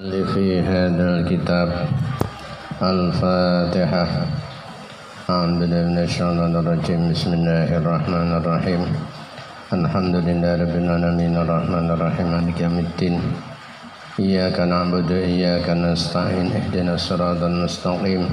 في 0.00 0.60
هذا 0.64 1.04
الكتاب 1.20 1.68
الفاتحة. 2.80 4.06
أعوذ 5.30 5.52
بالله 5.60 5.82
من 5.92 5.98
الشيطان 6.08 6.56
الرجيم. 6.56 7.12
بسم 7.12 7.30
الله 7.36 7.76
الرحمن 7.76 8.30
الرحيم. 8.40 8.82
الحمد 9.76 10.14
لله 10.16 10.52
رب 10.64 10.74
العالمين. 10.80 11.32
الرحمن 11.36 11.86
الرحيم. 11.92 12.26
مالك 12.32 12.60
يوم 12.64 12.78
الدين. 12.88 13.20
إياك 14.16 14.64
نعبد 14.64 15.12
وإياك 15.12 15.68
نستعين. 15.68 16.48
اهدنا 16.56 16.96
الصراط 16.96 17.44
المستقيم. 17.44 18.24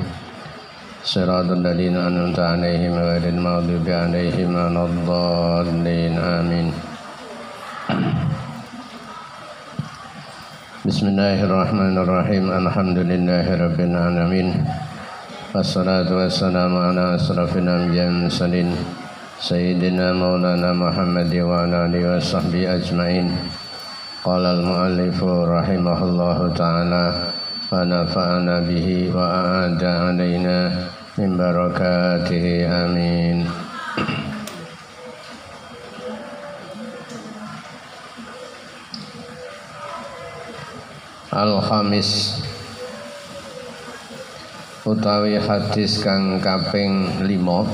صراط 1.03 1.51
الذين 1.59 1.95
أنعمت 1.99 2.39
عليهم 2.39 2.93
غير 2.95 3.35
المغضوب 3.35 3.83
عليهم 3.83 4.49
ولا 4.55 4.83
الضالين. 4.87 6.13
آمين. 6.23 6.88
بسم 10.85 11.07
الله 11.11 11.43
الرحمن 11.43 11.95
الرحيم 11.97 12.45
الحمد 12.55 12.97
لله 13.11 13.45
رب 13.51 13.79
العالمين 13.79 14.47
والصلاة 15.55 16.07
والسلام 16.07 16.73
على 16.77 17.15
أشرف 17.15 17.51
الأنبياء 17.57 18.07
والمرسلين 18.07 18.69
سيدنا 19.43 20.13
مولانا 20.13 20.71
محمد 20.73 21.35
وعلى 21.35 21.75
آله 21.85 22.03
وصحبه 22.15 22.63
أجمعين 22.75 23.27
قال 24.23 24.43
المؤلف 24.45 25.19
رحمه 25.23 25.99
الله 26.03 26.39
تعالى 26.55 27.05
ونفعنا 27.71 28.55
به 28.59 28.87
وأعاد 29.15 29.83
علينا 29.83 30.59
من 31.19 31.29
بركاته 31.37 32.45
آمين 32.85 33.37
Al-Khamis. 41.29 42.41
Utawi 44.81 45.37
hadis 45.37 46.01
kang 46.01 46.41
kaping 46.41 47.21
lima. 47.21 47.69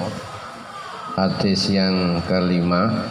Hadis 1.16 1.72
yang 1.72 2.20
kelima. 2.28 3.08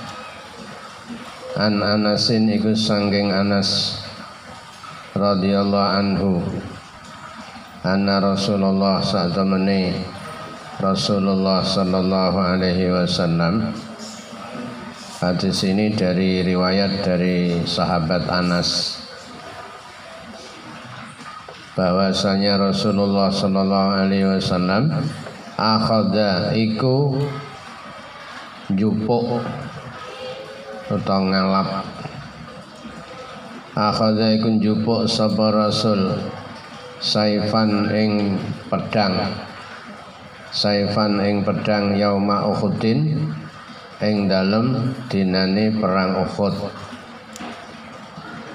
An 1.57 1.81
Anasin 1.81 2.53
iku 2.53 2.77
sangking 2.77 3.33
Anas 3.33 3.97
radhiyallahu 5.17 5.93
anhu. 5.97 6.45
Anna 7.81 8.21
Rasulullah 8.21 9.01
satamani 9.01 9.97
Rasulullah 10.77 11.65
sallallahu 11.65 12.37
alaihi 12.37 12.93
wasallam. 12.93 13.73
Hadis 15.25 15.65
ini 15.65 15.89
dari 15.97 16.45
riwayat 16.45 17.01
dari 17.01 17.65
sahabat 17.65 18.29
Anas 18.29 18.94
bahwasanya 21.75 22.71
Rasulullah 22.71 23.35
sallallahu 23.35 23.91
alaihi 23.99 24.31
wasallam 24.31 24.95
akhadha 25.59 26.55
iku 26.55 27.19
jupuk 28.71 29.43
atau 30.87 31.21
ngalap 31.27 31.83
akhadha 33.75 34.39
iku 34.39 34.49
jupuk 34.63 35.11
sapa 35.11 35.51
Rasul? 35.51 36.15
Saifan 37.05 37.93
ing 37.93 38.41
pedang. 38.73 39.35
Saifan 40.49 41.21
ing 41.21 41.45
pedang 41.45 41.99
yauma 42.01 42.49
Uhudin 42.49 43.29
ing 44.01 44.25
dalem 44.25 44.95
dinane 45.13 45.75
perang 45.77 46.25
Uhud. 46.25 46.55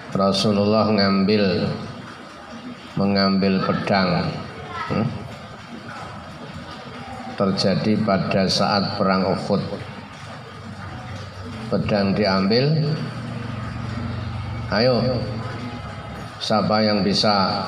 Rasulullah 0.09 0.89
ngambil 0.89 1.69
mengambil 2.99 3.63
pedang 3.63 4.27
hmm? 4.91 5.07
terjadi 7.39 7.95
pada 8.03 8.43
saat 8.51 8.99
perang 8.99 9.23
Uhud. 9.23 9.63
Pedang 11.71 12.11
diambil. 12.11 12.91
Ayo 14.75 14.99
siapa 16.43 16.83
yang 16.83 17.07
bisa 17.07 17.63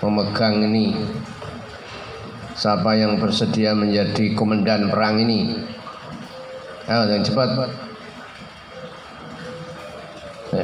memegang 0.00 0.64
ini? 0.64 0.96
Siapa 2.56 2.96
yang 2.96 3.20
bersedia 3.20 3.76
menjadi 3.76 4.32
komandan 4.32 4.88
perang 4.88 5.20
ini? 5.20 5.60
Ayo 6.88 7.04
yang 7.04 7.20
cepat. 7.20 7.68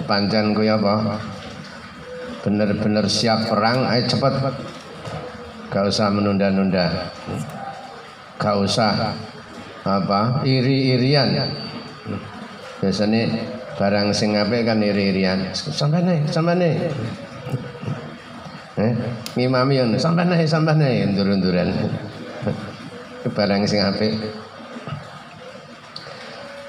Panjang 0.08 0.56
gue 0.56 0.66
apa 0.70 1.35
benar-benar 2.46 3.10
siap 3.10 3.50
perang 3.50 3.82
ayo 3.90 4.06
cepat. 4.06 4.54
Gak 5.66 5.90
usah 5.90 6.14
menunda-nunda. 6.14 7.10
Gak 8.38 8.56
usah 8.62 9.18
apa 9.82 10.46
iri-irian. 10.46 11.34
Biasanya 12.78 13.22
barang 13.74 14.14
sing 14.14 14.38
apik 14.38 14.62
kan 14.62 14.78
iri-irian. 14.78 15.50
Sampai 15.50 16.06
nih 16.06 16.22
sampai 16.30 16.54
nih 16.54 16.74
eh 18.76 18.92
ngimami 19.40 19.80
yang 19.80 19.88
sampai 19.96 20.28
nih 20.28 20.44
sampai 20.44 20.76
nih 20.76 21.08
turun-turun 21.18 21.72
barang 23.26 23.66
sing 23.66 23.82
apik. 23.82 24.14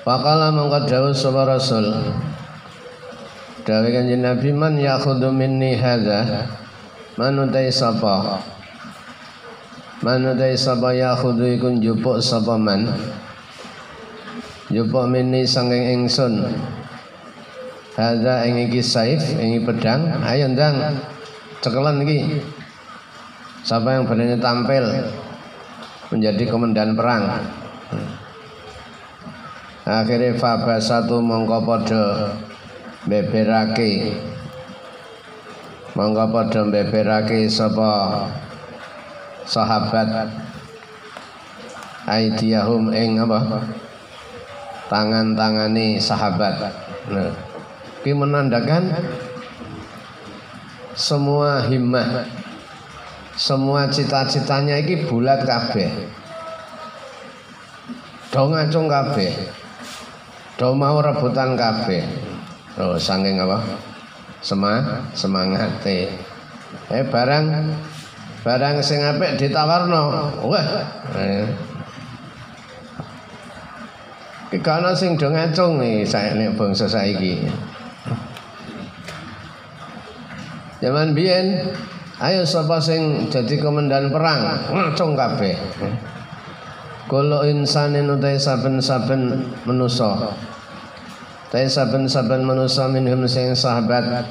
Wakala 0.08 0.56
mengkot 0.56 0.88
jauh 0.88 1.12
Rasul 1.44 1.92
Dawe 3.68 3.84
kanjeng 3.92 4.24
Nabi 4.24 4.56
man 4.56 4.80
yakhudhu 4.80 5.28
minni 5.28 5.76
hadza 5.76 6.48
man 7.20 7.36
utai 7.36 7.68
sapa? 7.68 8.40
Man 10.00 10.24
utai 10.24 10.56
sapa 10.56 10.96
yakhudhu 10.96 11.44
iku 11.60 11.76
njupuk 11.76 12.24
sapa 12.24 12.56
man? 12.56 12.88
Njupuk 14.72 15.12
minni 15.12 15.44
sanging 15.44 16.00
ingsun. 16.00 16.48
Hadza 18.00 18.48
ing 18.48 18.72
iki 18.72 18.80
saif 18.80 19.36
ing 19.36 19.60
pedang. 19.68 20.16
Ayo 20.24 20.48
ndang. 20.48 21.04
Cekelan 21.60 22.08
iki. 22.08 22.40
Siapa 23.68 24.00
yang 24.00 24.08
berani 24.08 24.40
tampil 24.40 25.12
menjadi 26.16 26.44
komandan 26.48 26.96
perang? 26.96 27.44
Akhirnya 29.84 30.40
faba 30.40 30.80
satu 30.80 31.20
mongko 31.20 31.68
beberake. 33.08 34.20
Monggo 35.96 36.30
padha 36.30 36.62
beberake 36.68 37.50
sapa 37.50 38.22
sahabat 39.48 40.30
aidiyahum 42.06 42.94
ing 42.94 43.18
apa? 43.24 43.66
Tangan-tangane 44.92 45.98
sahabat. 45.98 46.56
Nah 47.12 47.32
menandakan 48.08 48.88
semua 50.96 51.60
himmah 51.68 52.24
semua 53.36 53.92
cita-citanya 53.92 54.80
ini 54.80 55.04
bulat 55.12 55.44
kabeh. 55.44 55.92
Do 58.32 58.48
ngacung 58.48 58.88
kabeh. 58.88 59.36
Do 60.56 60.72
mau 60.72 61.04
rebutan 61.04 61.60
kabeh 61.60 62.27
Oh, 62.78 62.94
saking 62.94 63.42
apa? 63.42 63.58
Sema, 64.38 65.02
semangat 65.18 65.82
eh 65.82 66.14
barang 67.02 67.46
barang 68.46 68.76
sing 68.86 69.02
apik 69.02 69.34
ditawarno. 69.42 70.30
Wah. 70.46 70.68
Eh. 71.18 71.50
Ki 74.54 74.62
kana 74.62 74.94
sing 74.94 75.18
do 75.18 75.34
ngacung 75.34 75.82
saya 76.06 76.38
nek 76.38 76.54
bangsa 76.54 76.86
saiki. 76.86 77.50
Zaman 80.78 81.18
biyen 81.18 81.74
ayo 82.22 82.46
sapa 82.46 82.78
sing 82.78 83.26
jadi 83.34 83.58
komandan 83.58 84.14
perang, 84.14 84.70
ngacung 84.70 85.18
kabeh. 85.18 85.58
Kulo 87.10 87.42
insanin 87.50 88.06
utai 88.06 88.38
saben-saben 88.38 89.50
menusa 89.66 90.30
tapi 91.48 91.64
saben-saben 91.72 92.44
manusia 92.44 92.92
minhum 92.92 93.24
sing 93.24 93.56
sahabat 93.56 94.28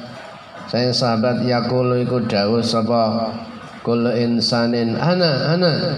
sing 0.69 0.93
sahabat 0.93 1.41
yaqulu 1.41 1.97
iku 2.05 2.21
dawuh 2.29 2.61
sapa? 2.61 3.33
Kullu 3.81 4.13
insanin. 4.13 4.93
Ana 4.99 5.55
ana. 5.55 5.95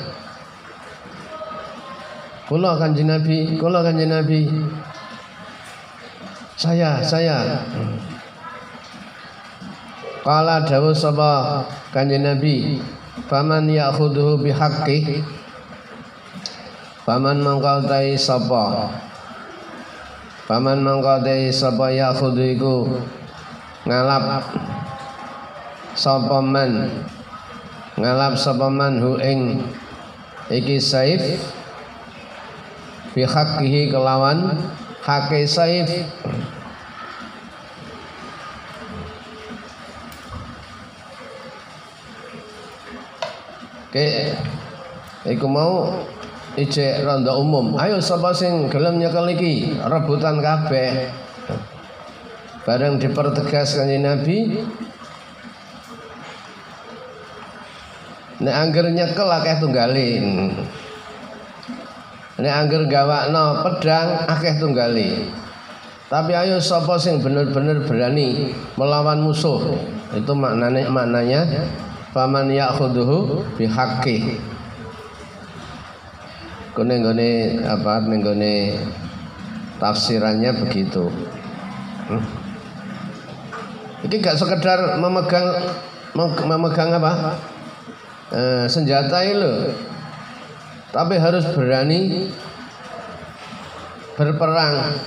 Kula 2.48 2.80
kanjeng 2.80 3.10
Nabi, 3.12 3.60
kula 3.60 3.84
kanjeng 3.84 4.14
Nabi. 4.14 4.48
Saya, 6.56 7.04
saya. 7.04 7.66
Kala 10.24 10.64
dawuh 10.64 10.96
sapa 10.96 11.66
kanjeng 11.92 12.24
Nabi, 12.24 12.80
"Faman 13.28 13.68
ya'khudhu 13.68 14.40
bihaqqi" 14.40 15.20
Faman 17.04 17.42
mangkau 17.42 17.90
tai 17.90 18.14
sapa 18.14 18.94
Paman 20.50 20.82
mangko 20.82 21.22
te 21.22 21.54
sapa 21.54 21.94
yakhudhu 21.94 22.42
iku 22.58 22.90
ngalap 23.86 24.50
sapa 25.94 26.42
man? 26.42 26.90
Ngalap 27.94 28.34
sapa 28.34 28.66
man 28.66 28.98
hu 28.98 29.22
ing? 29.22 29.62
Iki 30.50 30.82
saif? 30.82 31.22
Fi 33.14 33.30
haqqihi 33.30 33.94
kelawan 33.94 34.58
hake 35.06 35.46
saif. 35.46 35.86
Oke, 43.86 44.34
iku 45.30 45.46
mau 45.46 46.09
ijek 46.60 47.08
ronda 47.08 47.36
umum. 47.40 47.80
Ayo 47.80 48.04
sapa 48.04 48.36
sing 48.36 48.68
gelem 48.68 49.00
nyekel 49.00 49.32
iki 49.32 49.80
rebutan 49.80 50.44
kabeh. 50.44 51.08
Bareng 52.68 53.00
dipertegas 53.00 53.80
kanjeng 53.80 54.04
Nabi. 54.04 54.60
Nek 58.40 58.56
angger 58.56 58.92
nyekel 58.92 59.30
akeh 59.32 59.56
tunggalin. 59.64 60.26
Nek 62.40 62.54
angger 62.56 62.88
gawakno 62.88 63.64
pedang 63.64 64.08
akeh 64.28 64.60
tunggali. 64.60 65.28
Tapi 66.10 66.32
ayo 66.34 66.58
sapa 66.60 66.98
sing 66.98 67.24
bener-bener 67.24 67.86
berani 67.88 68.52
melawan 68.76 69.24
musuh. 69.24 69.60
Itu 70.16 70.34
maknanya 70.34 70.90
maknanya 70.90 71.42
faman 72.10 72.50
ya'khudhuhu 72.50 73.46
bihaqqi 73.56 74.49
kene 76.80 77.04
nggone 77.04 77.30
apa 77.68 78.08
nenggone 78.08 78.80
tafsirannya 79.84 80.52
begitu? 80.64 81.12
Hmm? 82.08 82.24
ini 84.00 84.16
gak 84.24 84.40
sekedar 84.40 84.96
memegang 84.98 85.48
memegang 86.16 86.96
apa? 86.96 87.36
E, 88.30 88.42
senjata 88.72 89.26
itu 89.26 89.76
tapi 90.90 91.18
harus 91.22 91.46
berani 91.54 92.30
berperang 94.18 94.98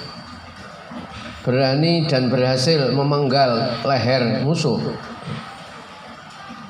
berani 1.43 2.07
dan 2.07 2.31
berhasil 2.31 2.95
memenggal 2.95 3.83
leher 3.83 4.47
musuh. 4.47 4.79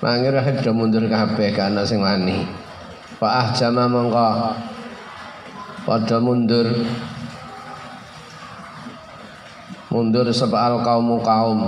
Mangir 0.01 0.35
rahib 0.35 0.59
do 0.65 0.73
mundur 0.75 1.07
kabeh 1.07 1.55
kana 1.55 1.87
sing 1.87 2.03
wani. 2.03 2.43
Fa 3.21 3.55
jama 3.55 3.87
mongko 3.87 4.57
padha 5.83 6.19
mundur. 6.23 6.69
Mundur 9.93 10.27
sebab 10.33 10.81
kaum 10.81 11.21
kaum. 11.21 11.61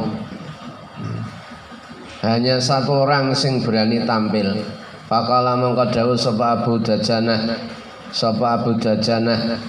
Hanya 2.25 2.57
satu 2.57 3.05
orang 3.05 3.37
sing 3.37 3.61
berani 3.61 4.01
tampil. 4.09 4.65
Fakala 5.05 5.61
mongko 5.61 5.93
dawuh 5.93 6.17
sapa 6.17 6.57
Abu 6.57 6.81
Dajanah. 6.81 7.53
Sapa 8.09 8.57
Abu 8.57 8.81
Dajanah? 8.81 9.61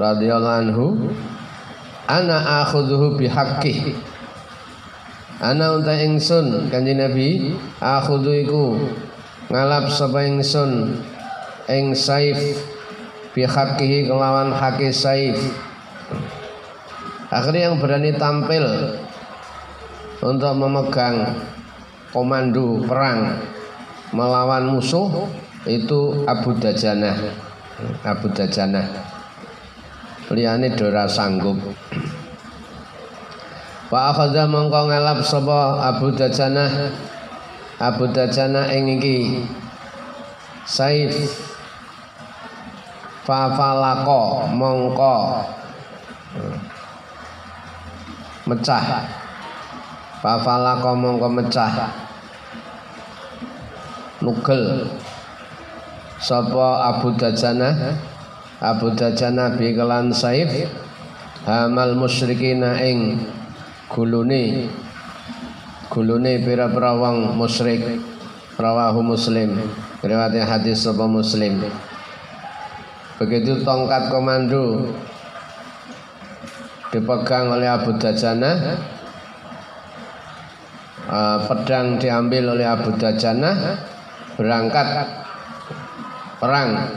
Radhiyallahu 0.00 0.58
anhu. 0.64 0.86
Ana 2.08 2.64
akhudhuhu 2.64 3.20
bihaqqi 3.20 3.92
Ana 5.44 5.76
unta 5.76 5.92
ingsun 5.92 6.72
kanjeng 6.72 7.04
Nabi. 7.04 7.52
Akhudhu 7.84 8.32
iku 8.32 8.64
ngalap 9.52 9.92
sapa 9.92 10.24
ingsun. 10.24 11.04
Ing 11.68 11.92
saif 11.92 12.64
bi 13.32 13.42
haqqihi 13.44 14.08
kelawan 14.08 14.52
haki 14.52 14.92
saif. 14.92 15.36
Akhirnya 17.28 17.68
yang 17.68 17.76
berani 17.76 18.16
tampil 18.16 18.64
untuk 20.24 20.52
memegang 20.56 21.36
komando 22.08 22.80
perang 22.88 23.36
melawan 24.16 24.72
musuh 24.72 25.28
itu 25.68 26.24
Abu 26.24 26.56
Dajanah. 26.56 27.16
Abu 28.02 28.32
Dajanah. 28.32 28.86
Liyane 30.28 30.76
dora 30.76 31.08
sanggup. 31.08 31.56
Wa 33.88 34.12
akhadha 34.12 34.44
mongko 34.44 34.92
ngelap 34.92 35.24
sapa 35.24 35.80
Abu 35.88 36.12
Dajanah 36.12 36.92
Abu 37.80 38.12
Dajanah 38.12 38.68
ing 38.74 39.00
iki 39.00 39.48
Saif 40.68 41.16
Fafalako 43.28 44.48
mongko. 44.56 45.44
Mecah. 48.48 49.04
Fafalako 50.24 50.96
mongko 50.96 51.28
mecah. 51.28 51.92
Nugel. 54.24 54.88
Sapa 56.16 56.88
Abu 56.88 57.12
Dajanah 57.20 58.00
Abu 58.64 58.96
Dajanah 58.96 59.60
bi 59.60 59.76
kelan 59.76 60.08
Saif. 60.08 60.64
Hamal 61.44 62.00
musyrikina 62.00 62.80
ing 62.80 63.28
gulune. 63.92 64.72
Gulune 65.92 66.40
pira-pira 66.40 66.96
wong 66.96 67.36
musyrik. 67.36 68.00
Rawahu 68.56 69.04
muslim. 69.04 69.52
Riwayat 70.00 70.48
hadis 70.48 70.80
sapa 70.88 71.04
muslim 71.04 71.68
begitu 73.18 73.66
tongkat 73.66 74.14
komando 74.14 74.94
dipegang 76.94 77.50
oleh 77.50 77.66
Abu 77.66 77.98
Dajana 77.98 78.78
uh, 81.10 81.38
pedang 81.50 81.98
diambil 81.98 82.54
oleh 82.54 82.66
Abu 82.70 82.94
Dajana 82.94 83.82
berangkat 84.38 84.86
perang 86.38 86.94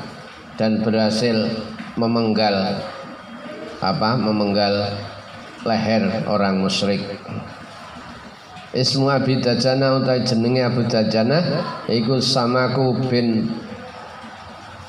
dan 0.61 0.85
berhasil 0.85 1.49
memenggal 1.97 2.85
apa 3.81 4.13
memenggal 4.13 4.93
leher 5.65 6.21
orang 6.29 6.61
musyrik. 6.61 7.01
Ismu 8.71 9.09
Abi 9.09 9.41
Dajana 9.41 9.99
utai 9.99 10.21
jenenge 10.21 10.61
Abu 10.63 10.85
Dajana 10.85 11.65
iku 11.89 12.21
Samaku 12.21 13.09
bin 13.09 13.51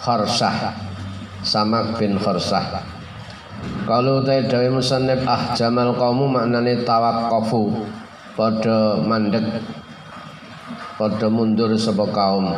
Kharsah 0.04 0.91
Samak 1.42 1.98
bin 1.98 2.14
Kharsah 2.22 2.86
Kalau 3.82 4.22
utai 4.22 4.46
dawe 4.46 4.68
musannib 4.70 5.26
ah 5.26 5.50
jamal 5.58 5.90
kaumu 5.98 6.30
maknane 6.30 6.86
tawakofu 6.86 7.82
Pada 8.38 9.02
mandek 9.02 9.42
Pada 10.94 11.26
mundur 11.26 11.74
sebuah 11.74 12.10
kaum. 12.14 12.54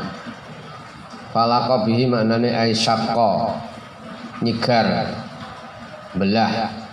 Falako 1.32 1.88
bihi 1.88 2.04
maknane 2.04 2.52
aisyakko 2.52 3.56
Nyigar 4.44 5.16
Belah 6.12 6.84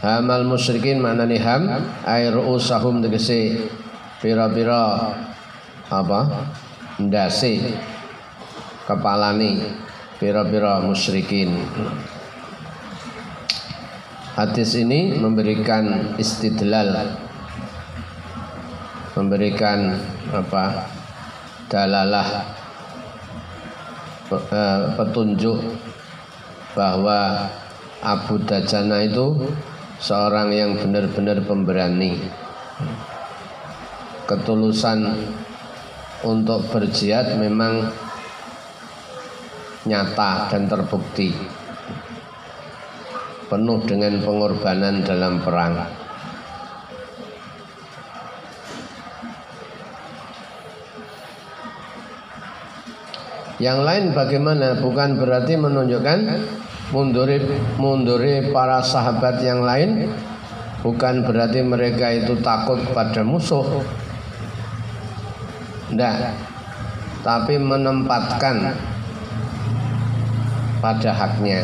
Hamal 0.00 0.48
musyrikin 0.48 0.96
mana 0.96 1.28
nih 1.28 1.44
ham 1.44 1.68
air 2.08 2.32
usahum 2.32 3.04
tegese 3.04 3.68
pira-pira 4.16 5.12
apa? 5.92 6.48
Ndase 6.96 7.76
kepalane 8.88 9.60
pira-pira 10.20 10.84
musyrikin. 10.84 11.56
Hadis 14.36 14.76
ini 14.76 15.16
memberikan 15.16 16.14
istidlal. 16.20 17.16
Memberikan 19.16 19.96
apa? 20.28 20.92
Dalalah. 21.72 22.28
Eh, 24.30 24.80
petunjuk 24.94 25.58
bahwa 26.78 27.50
Abu 28.04 28.38
Dajana 28.44 29.02
itu 29.02 29.50
seorang 29.98 30.54
yang 30.54 30.78
benar-benar 30.78 31.42
pemberani. 31.42 32.20
Ketulusan 34.28 35.16
untuk 36.22 36.62
berjihad 36.70 37.40
memang 37.40 37.90
nyata 39.88 40.50
dan 40.52 40.68
terbukti. 40.68 41.32
Penuh 43.50 43.82
dengan 43.82 44.20
pengorbanan 44.22 45.02
dalam 45.02 45.42
perang. 45.42 45.74
Yang 53.60 53.78
lain 53.84 54.04
bagaimana? 54.16 54.78
Bukan 54.80 55.20
berarti 55.20 55.58
menunjukkan 55.58 56.18
munduri 56.96 57.44
munduri 57.76 58.48
para 58.54 58.80
sahabat 58.80 59.42
yang 59.44 59.60
lain. 59.60 60.08
Bukan 60.80 61.28
berarti 61.28 61.60
mereka 61.60 62.08
itu 62.08 62.40
takut 62.40 62.80
pada 62.96 63.20
musuh. 63.20 63.84
Tidak 65.90 66.14
tapi 67.20 67.60
menempatkan 67.60 68.72
pada 70.80 71.12
haknya. 71.12 71.60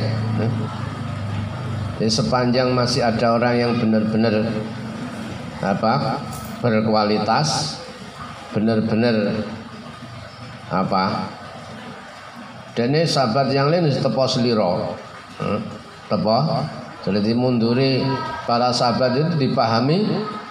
Jadi 1.97 2.13
sepanjang 2.13 2.77
masih 2.77 3.01
ada 3.01 3.41
orang 3.41 3.55
yang 3.57 3.73
benar-benar 3.81 4.53
apa 5.65 6.21
berkualitas 6.61 7.81
benar-benar 8.53 9.41
apa 10.69 11.33
dan 12.77 12.93
ini 12.93 13.09
sahabat 13.09 13.49
yang 13.57 13.73
lain 13.73 13.89
tepo 13.89 14.29
seliro. 14.29 14.93
Hmm, 15.41 15.61
tepo. 16.13 16.37
Jadi 17.07 17.33
munduri 17.33 18.05
para 18.45 18.69
sahabat 18.75 19.17
itu 19.17 19.33
dipahami 19.49 20.05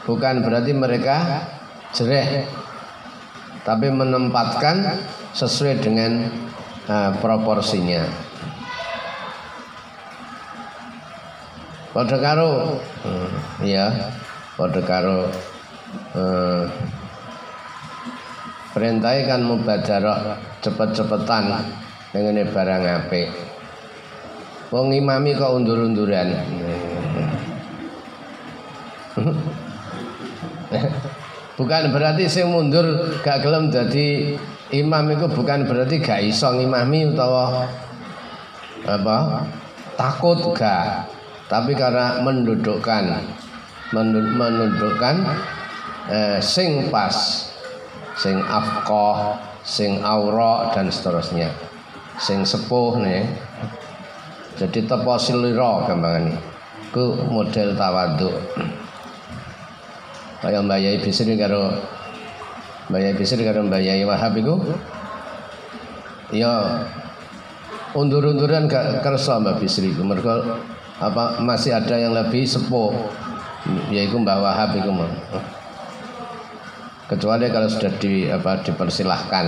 bukan 0.09 0.41
berarti 0.41 0.71
mereka 0.73 1.45
jereh 1.93 2.47
tapi 3.65 3.89
menempatkan 3.89 4.97
sesuai 5.35 5.83
dengan 5.83 6.31
uh, 6.87 7.11
proporsinya 7.17 8.24
pada 11.95 12.19
karo. 12.19 12.75
Ya 13.63 14.11
pada 14.59 14.83
karo 14.83 15.31
uh, 16.11 16.67
perintahnya 18.75 19.31
kan 19.31 19.47
mubadarah 19.47 20.35
cepet-cepetan 20.59 21.63
dengan 22.11 22.43
barang 22.51 22.83
apik. 22.99 23.31
Wong 24.75 24.91
imami 24.91 25.39
kok 25.39 25.55
undur-unduran. 25.55 26.35
Bukan 31.55 31.95
berarti 31.95 32.27
saya 32.27 32.51
mundur 32.51 33.15
gak 33.23 33.39
gelem 33.39 33.71
jadi 33.71 34.35
imam 34.75 35.07
itu 35.15 35.23
bukan 35.31 35.63
berarti 35.63 36.03
gak 36.03 36.27
iso 36.27 36.51
ngimami 36.51 37.15
utawa 37.15 37.63
apa? 38.83 39.47
Takut 39.95 40.51
gak 40.51 41.14
tapi 41.45 41.77
karena 41.77 42.21
mendudukkan 42.25 43.03
menundukkan 43.93 45.15
eh, 46.09 46.37
sing 46.41 46.89
pas 46.89 47.13
sing 48.15 48.39
afqah, 48.41 49.37
sing 49.61 49.99
aura 50.01 50.71
dan 50.71 50.87
seterusnya. 50.87 51.51
Sing 52.15 52.47
sepuh 52.47 52.95
nih. 53.03 53.27
Jadi 54.55 54.87
tepo 54.87 55.19
silira 55.19 55.83
gampangan 55.83 56.31
ini. 56.31 56.35
Ku 56.95 57.11
model 57.27 57.75
tawaduk. 57.75 58.35
Kaya 60.39 60.63
Mbak 60.63 60.79
Yai 60.79 60.97
Bisri 61.03 61.35
karo 61.35 61.75
Mbak 62.87 62.99
Yai 63.03 63.15
Bisri 63.19 63.43
karo 63.43 63.67
Mbak 63.67 63.81
Yai 63.83 64.03
Wahab 64.07 64.37
iku 64.37 64.55
ya 66.29 66.85
undur-unduran 67.97 68.69
gak 68.69 69.01
kersa 69.03 69.41
Mbak 69.41 69.57
Bisri 69.59 69.91
mergo 69.97 70.61
apa 70.99 71.43
masih 71.43 71.75
ada 71.75 71.95
yang 71.99 72.15
lebih 72.15 72.47
sepuh 72.47 72.95
yaitu 73.91 74.15
Mbak 74.15 74.37
Wahab 74.39 74.69
iku 74.79 74.91
kecuali 77.11 77.45
kalau 77.51 77.67
sudah 77.69 77.93
di 77.99 78.29
apa 78.31 78.61
dipersilahkan 78.63 79.45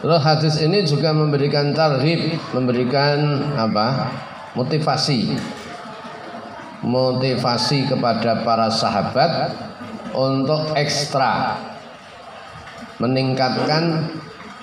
Lalu 0.00 0.16
hadis 0.16 0.56
ini 0.64 0.80
juga 0.88 1.12
memberikan 1.12 1.76
tarhib, 1.76 2.32
memberikan 2.56 3.52
apa? 3.52 4.08
motivasi. 4.56 5.36
Motivasi 6.80 7.84
kepada 7.84 8.40
para 8.40 8.72
sahabat 8.72 9.52
untuk 10.16 10.72
ekstra 10.72 11.60
meningkatkan 12.96 14.08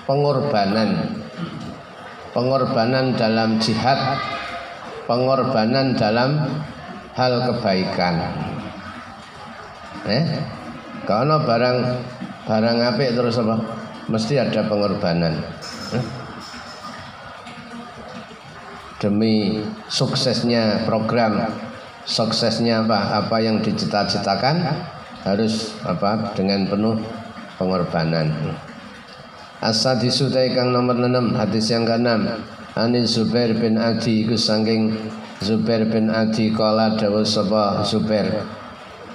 pengorbanan. 0.08 1.20
Pengorbanan 2.32 3.12
dalam 3.12 3.60
jihad, 3.60 4.16
pengorbanan 5.04 5.92
dalam 5.92 6.48
hal 7.12 7.32
kebaikan. 7.44 8.14
Eh? 10.08 10.24
Karena 11.04 11.36
barang 11.44 11.78
barang 12.48 12.78
apik 12.94 13.12
terus 13.12 13.36
apa? 13.36 13.60
Mesti 14.08 14.40
ada 14.40 14.64
pengorbanan. 14.64 15.44
Eh? 15.92 16.04
Demi 18.98 19.62
suksesnya 19.92 20.88
program, 20.88 21.52
suksesnya 22.08 22.88
apa? 22.88 23.24
Apa 23.24 23.36
yang 23.44 23.60
dicita-citakan 23.60 24.64
harus 25.28 25.76
apa? 25.84 26.32
Dengan 26.32 26.64
penuh 26.64 26.96
pengorbanan. 27.60 28.32
As-sadisu 29.58 30.30
kang 30.54 30.70
nomor 30.70 30.94
6 30.94 31.34
hadis 31.34 31.66
yang 31.74 31.82
ke-6 31.82 32.06
Anil 32.78 33.10
Zubair 33.10 33.50
bin 33.58 33.74
Adi 33.74 34.22
iku 34.22 34.38
saking 34.38 34.94
Zubair 35.42 35.82
bin 35.90 36.14
Adi 36.14 36.54
kala 36.54 36.94
dawuh 36.94 37.26
sapa 37.26 37.82
Zubair? 37.82 38.46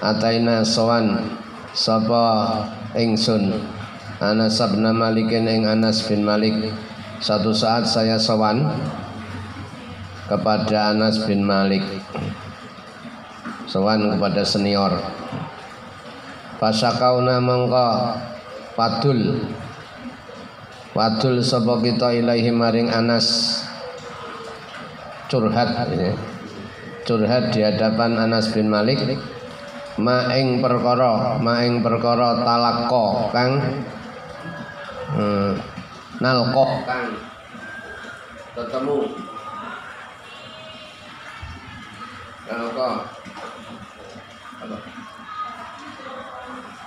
Ataina 0.03 0.59
sawan 0.67 1.31
sapa 1.71 2.59
ingsun? 2.91 3.55
Anas 4.19 4.59
bin 4.67 4.83
Malik 4.83 5.31
ing 5.31 5.63
Anas 5.63 6.03
bin 6.11 6.27
Malik. 6.27 6.75
Satu 7.23 7.55
saat 7.55 7.87
saya 7.87 8.19
sawan 8.19 8.67
kepada 10.27 10.91
Anas 10.91 11.23
bin 11.23 11.39
Malik. 11.47 11.87
Sawan 13.63 14.11
kepada 14.11 14.43
senior. 14.43 14.91
Pasakauna 16.59 17.39
mengko 17.39 18.19
padul 18.75 19.39
Wadul 20.93 21.41
sapa 21.41 21.81
kita 21.81 22.13
ilaihi 22.13 22.53
maring 22.53 22.93
Anas. 22.93 23.59
Curhat 25.25 25.89
ya. 25.89 26.13
curhat 27.03 27.49
di 27.49 27.65
hadapan 27.65 28.21
Anas 28.21 28.53
bin 28.53 28.69
Malik. 28.69 29.01
Maing 29.97 30.61
perkara 30.61 31.41
maing 31.41 31.81
perkara 31.81 32.45
talakko 32.45 33.33
kang. 33.33 33.57
Hmm, 35.17 35.57
nalkoh 36.21 36.85
kang. 36.85 37.17
Ketemu. 38.53 38.97
Nalkoh 42.45 42.95
apa? 44.63 44.77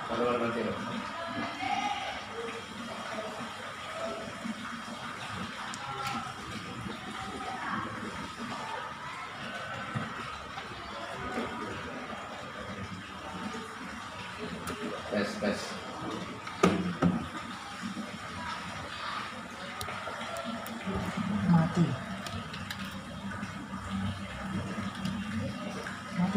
Apa 0.07 0.33
mati 0.39 0.61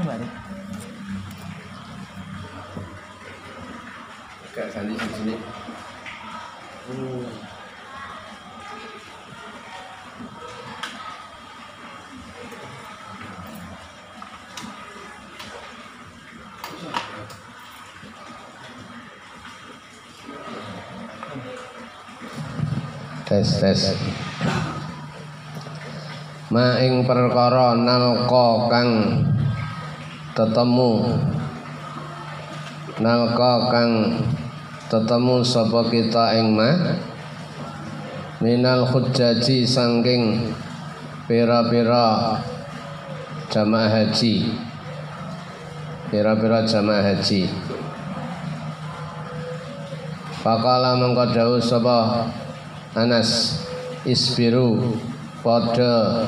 mati 0.04 0.24
mbak 0.24 0.32
Gak 4.50 4.66
sandi 4.74 4.98
di 4.98 5.08
sini. 5.14 5.34
Hmm. 6.90 7.50
tes 23.30 23.62
tes 23.62 23.94
maing 26.50 27.06
perkara 27.06 27.78
nalka 27.78 28.66
kang 28.66 28.90
tetemu 30.40 31.20
nalka 32.96 33.68
kang 33.68 34.24
tetemu 34.88 35.44
sapa 35.44 35.84
kita 35.92 36.40
ing 36.40 36.56
ma 36.56 36.96
minal 38.40 38.88
hujjaji 38.88 39.68
sangking 39.68 40.56
pira-pira 41.28 42.40
jamaah 43.52 43.92
haji. 43.92 44.56
Pira-pira 46.08 46.64
jamaah 46.64 47.04
haji. 47.04 47.52
Pakala 50.40 50.96
mengko 50.96 51.60
sapa 51.60 52.32
Anas 52.96 53.60
isbiru 54.08 54.96
padha 55.44 56.24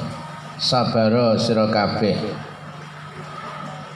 sabara 0.61 1.35
sira 1.41 1.67
kabeh 1.73 2.52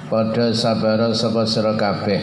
padha 0.07 0.55
sabara 0.55 1.11
sapa 1.11 1.43
sira 1.47 1.75
kabeh. 1.75 2.23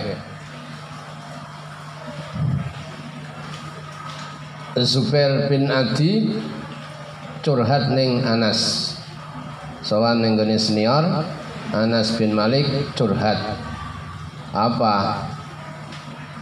Zubair 4.73 5.47
bin 5.53 5.69
Adi 5.69 6.33
curhat 7.45 7.93
ning 7.93 8.25
Anas. 8.25 8.93
Sowan 9.83 10.23
ning 10.23 10.39
senior 10.57 11.27
Anas 11.75 12.15
bin 12.17 12.33
Malik 12.33 12.65
curhat. 12.97 13.37
Apa? 14.55 15.29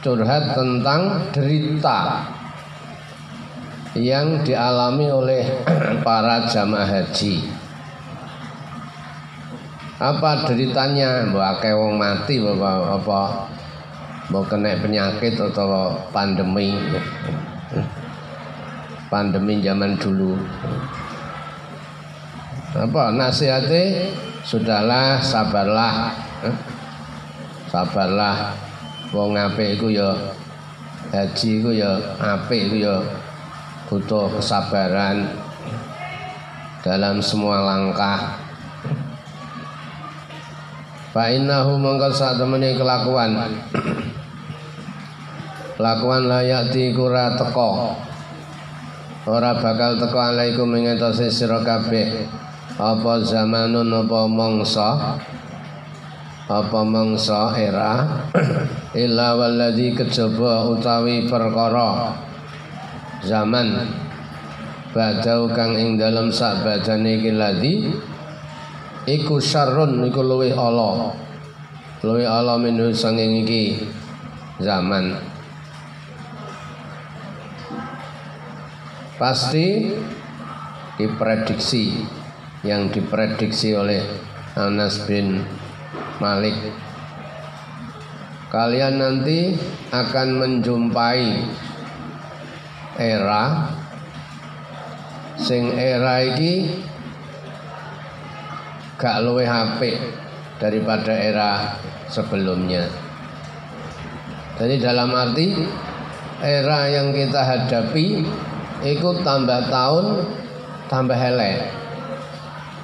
Curhat 0.01 0.57
tentang 0.57 1.29
derita 1.35 2.25
yang 3.93 4.41
dialami 4.47 5.11
oleh 5.11 5.43
para 6.07 6.47
jamaah 6.47 6.87
haji 6.87 7.60
apa 10.01 10.49
deritanya? 10.49 11.29
Mbak 11.29 11.61
wong 11.77 12.01
mati 12.01 12.41
bapak 12.41 12.97
apa 12.97 13.21
mau 14.33 14.41
kena 14.49 14.73
penyakit 14.81 15.37
atau 15.37 15.93
pandemi. 16.09 16.73
Pandemi 19.13 19.61
zaman 19.61 19.93
dulu. 20.01 20.33
Apa? 22.73 23.13
Nasihatnya 23.13 24.09
sudahlah 24.41 25.21
sabarlah. 25.21 26.17
Sabarlah. 27.69 28.57
Wong 29.13 29.37
apik 29.37 29.77
iku 29.77 29.91
ya 29.91 30.15
haji 31.11 31.59
iku 31.59 31.75
ya 31.75 31.99
apik 32.17 32.71
iku 32.71 32.77
ya 32.87 32.95
butuh 33.91 34.31
kesabaran 34.39 35.35
dalam 36.79 37.19
semua 37.19 37.59
langkah 37.59 38.39
Fa 41.11 41.27
innahu 41.27 41.75
mongko 41.75 42.07
sak 42.15 42.39
kelakuan. 42.39 43.35
Kelakuan 45.75 46.23
layati 46.31 46.95
kura 46.95 47.35
teko. 47.35 47.99
Ora 49.27 49.51
bakal 49.59 49.99
teko 49.99 50.15
alaikum 50.15 50.71
ing 50.79 50.95
atase 50.95 51.27
sira. 51.27 51.59
Apa 52.79 53.13
zamanun 53.27 53.91
apa 53.91 54.19
mangsa? 54.31 55.19
Apa 56.47 56.79
mangsa 56.87 57.59
era? 57.59 58.23
Illa 59.03 59.35
walladzi 59.35 59.91
kejaba 59.91 60.67
utawi 60.71 61.27
perkara 61.27 62.15
zaman 63.21 63.87
badau 64.91 65.47
kang 65.53 65.77
ing 65.77 65.95
dalem 65.95 66.33
sak 66.33 66.65
badane 66.65 67.21
iki 67.21 67.31
iku 69.05 69.41
syarrun 69.41 70.05
iku 70.05 70.21
luwih 70.21 70.53
ala. 70.53 71.15
Luwih 72.01 72.25
ala 72.25 72.57
minhu 72.57 72.89
sanging 72.93 73.45
iki 73.45 73.85
zaman. 74.57 75.17
Pasti 79.21 79.93
diprediksi 80.97 82.01
yang 82.65 82.89
diprediksi 82.89 83.77
oleh 83.77 84.01
Anas 84.57 85.05
bin 85.05 85.45
Malik. 86.17 86.57
Kalian 88.49 88.99
nanti 88.99 89.55
akan 89.95 90.27
menjumpai 90.41 91.23
era 92.99 93.71
sing 95.39 95.71
era 95.73 96.19
iki 96.21 96.83
gak 99.01 99.25
luwe 99.25 99.41
HP 99.49 99.97
daripada 100.61 101.09
era 101.09 101.73
sebelumnya. 102.05 102.85
Jadi 104.61 104.77
dalam 104.77 105.09
arti 105.09 105.57
era 106.37 106.85
yang 106.85 107.09
kita 107.09 107.41
hadapi 107.41 108.21
ikut 108.85 109.25
tambah 109.25 109.73
tahun 109.73 110.05
tambah 110.85 111.17
elek. 111.17 111.81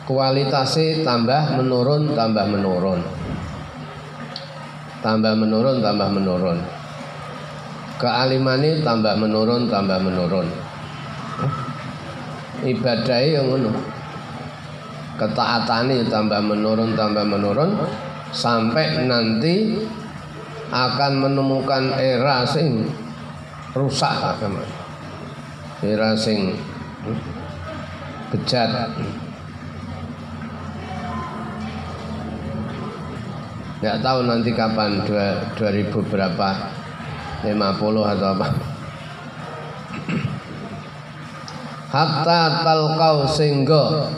Kualitasnya 0.09 1.05
tambah 1.05 1.61
menurun 1.61 2.17
tambah 2.17 2.49
menurun. 2.49 3.05
Tambah 5.05 5.33
menurun 5.37 5.77
tambah 5.85 6.09
menurun. 6.09 6.57
Kealimannya 8.01 8.81
tambah 8.81 9.13
menurun 9.21 9.69
tambah 9.69 10.01
menurun. 10.01 10.49
Ibadahnya 12.65 13.37
yang 13.37 13.53
menurun 13.53 13.96
ketaatan 15.17 15.89
itu 15.91 16.05
tambah 16.07 16.39
menurun 16.39 16.93
tambah 16.93 17.25
menurun 17.25 17.73
sampai 18.29 19.03
nanti 19.09 19.81
akan 20.69 21.11
menemukan 21.25 21.97
era 21.97 22.45
sing 22.45 22.85
rusak 23.73 24.13
agama 24.13 24.61
era 25.81 26.17
sing 26.17 26.57
bejat. 28.33 28.91
Nggak 33.77 33.97
tahu 34.01 34.19
nanti 34.25 34.49
kapan 34.57 35.05
dua, 35.05 35.53
2000 35.53 36.09
berapa 36.09 36.49
50 37.45 38.11
atau 38.17 38.27
apa. 38.33 38.47
Hatta 41.87 42.41
talqau 42.65 43.17
singgo 43.29 44.11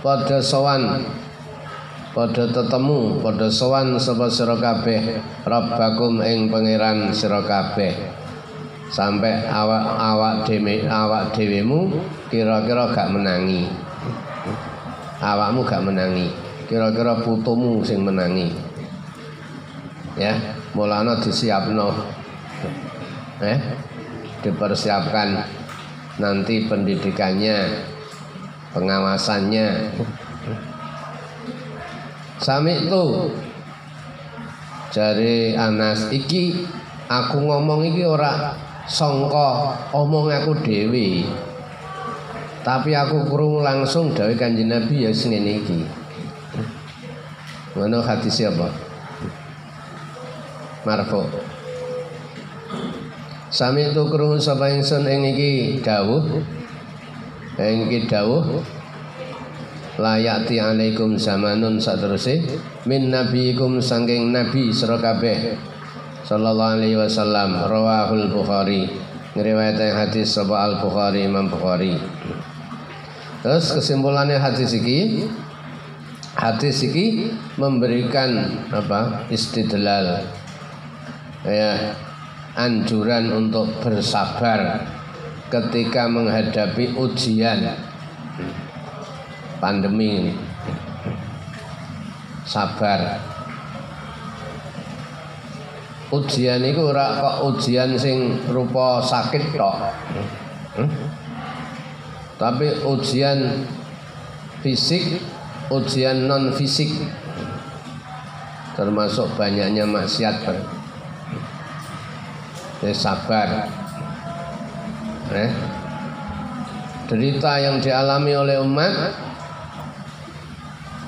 pada 0.00 0.38
sowan. 0.42 1.04
Pada 2.16 2.48
tetemu 2.48 3.20
pada 3.20 3.52
sowan 3.52 4.00
sapa 4.00 4.32
sira 4.32 4.56
kabeh. 4.56 5.20
Rabbakum 5.44 6.24
ing 6.24 6.48
pangeran 6.48 7.12
sira 7.12 7.44
kabeh. 7.44 7.92
Sampai 8.88 9.44
awak-awak 9.44 10.48
dhewe 10.48 10.88
awak 10.88 11.36
kira-kira 12.32 12.88
gak 12.94 13.12
menangi. 13.12 13.68
Awakmu 15.20 15.60
gak 15.68 15.84
menangi. 15.84 16.32
Kira-kira 16.64 17.20
putumu 17.20 17.84
sing 17.84 18.00
menangi. 18.00 18.48
Ya 20.16 20.56
mulana 20.72 21.20
disiapno. 21.20 21.92
Eh 23.44 23.58
dipersiapkan 24.40 25.42
nanti 26.16 26.64
pendidikannya 26.64 27.84
pengawasannya. 28.76 29.96
Sami 32.36 32.84
itu 32.84 33.32
dari 34.92 35.56
Anas. 35.56 36.12
Iki 36.12 36.68
aku 37.08 37.40
ngomong 37.40 37.88
iki 37.88 38.04
ora 38.04 38.52
songko 38.84 39.72
omong 39.96 40.28
aku 40.28 40.52
dewi. 40.60 41.24
Tapi 42.60 42.92
aku 42.92 43.24
kurung 43.32 43.64
langsung 43.64 44.12
dari 44.12 44.36
kanjeng 44.36 44.68
Nabi 44.68 45.08
ya 45.08 45.10
sing 45.16 45.32
iki. 45.32 45.88
Mana 47.76 48.00
hati 48.00 48.32
siapa 48.32 48.72
marfo 50.86 51.28
Sami 53.52 53.92
itu 53.92 54.02
kurung 54.08 54.40
sapa 54.40 54.72
ingsun 54.72 55.04
ing 55.04 55.22
iki 55.36 55.80
dawuh 55.84 56.40
Engki 57.56 58.04
dawuh 58.04 58.60
layati 59.96 60.60
alaikum 60.60 61.16
zamanun 61.16 61.80
sateruse 61.80 62.44
min 62.84 63.08
nabiikum 63.08 63.80
sangking 63.80 64.28
nabi 64.28 64.68
sira 64.68 65.00
kabeh. 65.00 65.56
Sallallahu 66.26 66.82
alaihi 66.82 67.00
wasallam 67.00 67.64
rawahul 67.64 68.28
bukhari. 68.28 68.92
Ngriwayatake 69.32 69.92
hadis 69.92 70.36
sapa 70.36 70.68
al 70.68 70.84
bukhari 70.84 71.24
imam 71.24 71.48
bukhari. 71.48 71.96
Terus 73.40 73.72
kesimpulannya 73.72 74.36
hadis 74.36 74.76
iki 74.76 75.28
hadis 76.36 76.84
iki 76.84 77.32
memberikan 77.56 78.52
apa? 78.74 79.24
Istidlal. 79.32 80.28
Ya 81.46 81.94
anjuran 82.58 83.30
untuk 83.32 83.70
bersabar 83.84 84.88
ketika 85.52 86.10
menghadapi 86.10 86.96
ujian. 86.96 87.76
Pandemi 89.56 90.36
sabar. 92.44 93.18
Ujian 96.12 96.62
itu 96.62 96.80
ora 96.86 97.18
kok 97.18 97.36
ujian 97.50 97.98
sing 97.98 98.38
rupa 98.52 99.02
sakit 99.02 99.58
tok. 99.58 99.76
Hmm? 100.76 101.16
tapi 102.36 102.68
ujian 102.84 103.64
fisik 104.60 105.20
ujian 105.72 106.28
non 106.28 106.52
fisik 106.52 106.92
termasuk 108.76 109.24
banyaknya 109.40 109.88
maksiat 109.88 110.44
ya 112.84 112.92
sabar 112.92 113.64
eh, 115.34 115.50
derita 117.06 117.58
yang 117.58 117.82
dialami 117.82 118.32
oleh 118.34 118.56
umat 118.62 118.94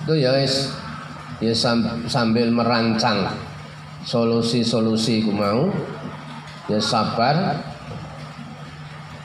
itu 0.09 0.25
ya 0.25 0.33
ya 1.39 1.53
sambil 2.09 2.49
merancang 2.49 3.29
solusi-solusi 4.09 5.27
ku 5.27 5.37
mau 5.37 5.69
ya 6.71 6.81
sabar. 6.81 7.61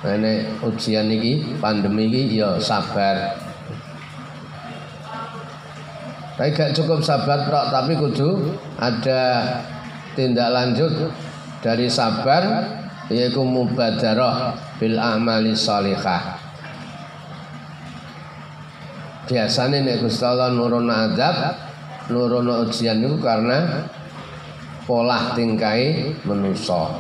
Ini 0.03 0.59
ujian 0.59 1.07
ini 1.07 1.55
pandemi 1.63 2.11
ini 2.11 2.35
ya 2.35 2.59
sabar. 2.59 3.39
Tapi 6.35 6.49
gak 6.51 6.75
cukup 6.75 6.99
sabar 6.99 7.47
tok, 7.47 7.71
tapi 7.71 7.95
kudu 7.95 8.51
ada 8.75 9.21
tindak 10.17 10.49
lanjut 10.51 10.91
dari 11.63 11.87
sabar 11.87 12.67
yaitu 13.11 13.43
mubadarah 13.43 14.55
bil 14.79 14.95
amali 14.99 15.51
salihah. 15.55 16.39
Biasanya 19.23 19.79
nek 19.83 20.03
Gusti 20.03 20.23
Allah 20.27 20.51
nurun 20.51 20.91
adab, 20.91 21.55
nurun 22.11 22.67
ujian 22.67 22.99
itu 22.99 23.15
karena 23.23 23.87
pola 24.83 25.31
tingkai 25.31 26.11
menusa. 26.27 26.91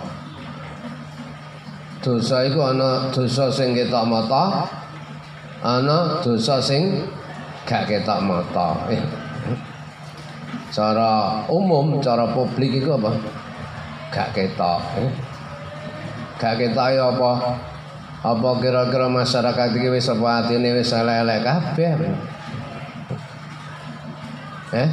Dosa 2.03 2.47
iku 2.47 2.59
ana 2.63 3.11
dosa 3.11 3.51
sing 3.51 3.75
ketok 3.75 4.07
mata, 4.07 4.67
ana 5.63 6.19
dosa 6.23 6.63
sing 6.63 7.03
gak 7.67 7.87
ketok 7.87 8.19
mata. 8.23 8.87
Eh, 8.91 9.03
cara 10.71 11.43
umum 11.51 11.99
cara 11.99 12.27
publik 12.31 12.81
itu 12.81 12.89
apa 12.91 13.13
gak 14.09 14.33
ketok 14.33 14.81
eh? 14.99 15.32
Gak 16.43 16.59
ketok 16.59 16.87
ya 16.91 17.07
apa? 17.07 17.31
Apa 18.23 18.49
kira-kira 18.59 19.07
masyarakat 19.07 19.79
iki 19.79 19.87
wis 19.87 20.11
apa 20.11 20.43
atine 20.43 20.75
wis 20.75 20.91
elek-elek? 20.91 21.39
Kabeh. 21.39 21.91
Eh? 24.75 24.89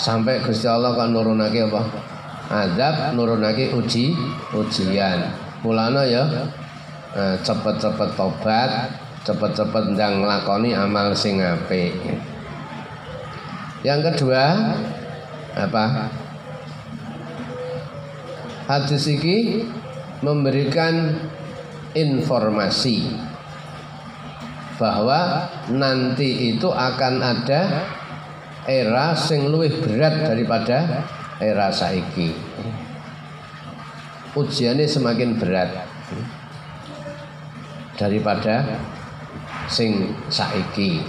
Sampai 0.00 0.40
Gusti 0.40 0.64
Allah 0.64 0.96
kan 0.96 1.12
nurunake 1.12 1.60
apa? 1.68 1.84
Azab 2.48 3.12
nurunake 3.12 3.76
uji 3.76 4.16
ujian. 4.56 5.28
Mulana 5.60 6.08
ya 6.08 6.24
eh, 7.12 7.36
cepet-cepet 7.44 8.16
tobat 8.16 8.96
cepet-cepet 9.28 9.92
ndang 9.92 10.24
nglakoni 10.24 10.72
amal 10.72 11.12
sing 11.12 11.44
apik. 11.44 11.92
Yang 13.84 14.00
kedua 14.12 14.56
apa? 15.52 16.08
Hadis 18.64 19.04
ini 19.10 19.68
memberikan 20.20 21.16
informasi 21.96 23.08
bahwa 24.80 25.48
nanti 25.72 26.56
itu 26.56 26.72
akan 26.72 27.20
ada 27.20 27.84
era 28.64 29.12
sing 29.12 29.48
luwih 29.48 29.72
berat 29.80 30.24
daripada 30.24 31.04
era 31.40 31.68
saiki. 31.72 32.32
Ujiannya 34.36 34.86
semakin 34.86 35.36
berat 35.36 35.74
daripada 37.98 38.80
sing 39.66 40.16
saiki 40.32 41.02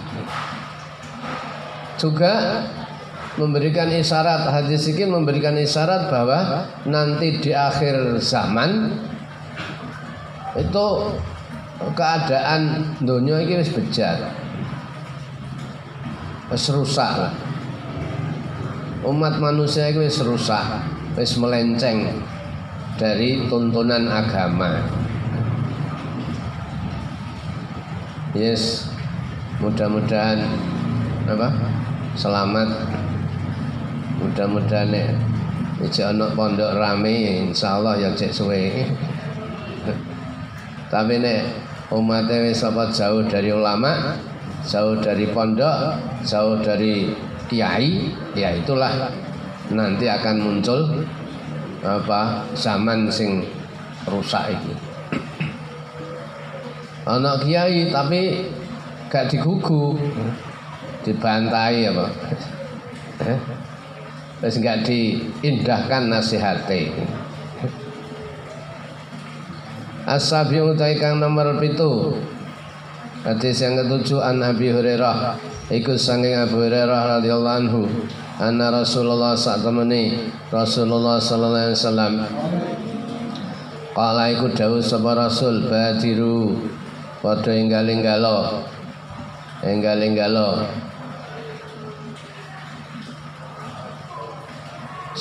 juga 2.01 2.65
memberikan 3.39 3.87
isyarat. 3.87 4.47
Hadis 4.51 4.87
ini 4.91 5.07
memberikan 5.07 5.55
isyarat 5.55 6.11
bahwa 6.11 6.67
nanti 6.83 7.39
di 7.39 7.51
akhir 7.55 8.19
zaman 8.19 8.91
itu 10.59 10.87
keadaan 11.95 12.93
dunia 12.99 13.39
ini 13.39 13.63
wis 13.63 13.71
bejat. 13.71 14.19
Wis 16.51 16.67
rusak 16.67 17.31
umat 19.01 19.39
manusia 19.41 19.89
ini 19.89 20.05
wis 20.05 20.19
rusak 20.19 20.83
wis 21.15 21.39
melenceng 21.39 22.21
dari 22.99 23.47
tuntunan 23.47 24.11
agama. 24.11 24.83
Yes 28.35 28.91
mudah-mudahan 29.63 30.39
apa? 31.29 31.49
Selamat 32.11 32.67
mudah-mudahan 34.21 34.93
nek 34.93 35.07
Ijek 35.81 36.13
ana 36.13 36.29
pondok 36.37 36.77
rame 36.77 37.41
insyaallah 37.49 37.97
ya 37.97 38.13
cek 38.13 38.29
suwe. 38.29 38.85
Tapi 40.93 41.17
nek 41.17 41.41
umatnya 41.89 42.45
wis 42.45 42.61
jauh 42.93 43.25
dari 43.25 43.49
ulama, 43.49 44.13
jauh 44.61 44.93
dari 45.01 45.25
pondok, 45.33 45.97
jauh 46.21 46.61
dari 46.61 47.09
kiai, 47.49 48.13
ya 48.37 48.53
itulah 48.53 49.09
nanti 49.73 50.05
akan 50.05 50.35
muncul 50.37 51.01
apa 51.81 52.45
zaman 52.53 53.09
sing 53.09 53.41
rusak 54.05 54.53
itu. 54.53 54.73
Anak 57.09 57.41
kiai 57.41 57.89
tapi 57.89 58.53
gak 59.09 59.33
digugu 59.33 59.97
dibantai 61.01 61.89
apa? 61.89 62.05
Terus 64.41 64.57
nggak 64.57 64.81
diindahkan 64.89 66.09
utai 70.65 70.97
kang 70.97 71.21
nomor 71.21 71.61
pitu. 71.61 72.17
Hadis 73.21 73.61
yang 73.61 73.77
ketujuh 73.77 74.17
an 74.17 74.41
Abi 74.41 74.73
Hurairah. 74.73 75.37
Ikut 75.69 76.01
sanging 76.01 76.33
Abu 76.33 76.57
Hurairah 76.57 77.21
radhiyallahu 77.21 77.57
anhu. 77.61 77.85
Anna 78.41 78.73
Rasulullah 78.73 79.37
saat 79.37 79.61
temani 79.61 80.33
Rasulullah 80.49 81.21
sallallahu 81.21 81.63
alaihi 81.69 81.77
wasallam. 81.77 82.13
Kala 83.93 84.33
iku 84.33 84.49
dawuh 84.49 84.81
sapa 84.81 85.13
Rasul 85.13 85.69
badiru. 85.69 86.65
Padha 87.21 87.53
enggal-enggalo. 87.53 88.65
Enggal-enggalo 89.61 90.65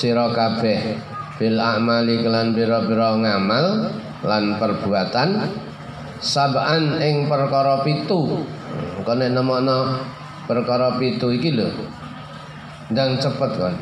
sira 0.00 0.32
kabeh 0.32 0.96
bil 1.36 1.60
amali 1.60 2.24
kelan 2.24 2.56
pira-pira 2.56 3.20
ngamal 3.20 3.92
lan 4.24 4.56
perbuatan 4.56 5.44
saban 6.16 6.96
ing 7.04 7.28
perkara 7.28 7.84
pitu. 7.84 8.40
Kene 9.04 9.28
nemokno 9.28 10.00
perkara 10.48 10.96
pitu 10.96 11.28
iki 11.36 11.52
lho. 11.52 11.68
Ndang 12.88 13.20
cepet 13.20 13.52
kan 13.60 13.76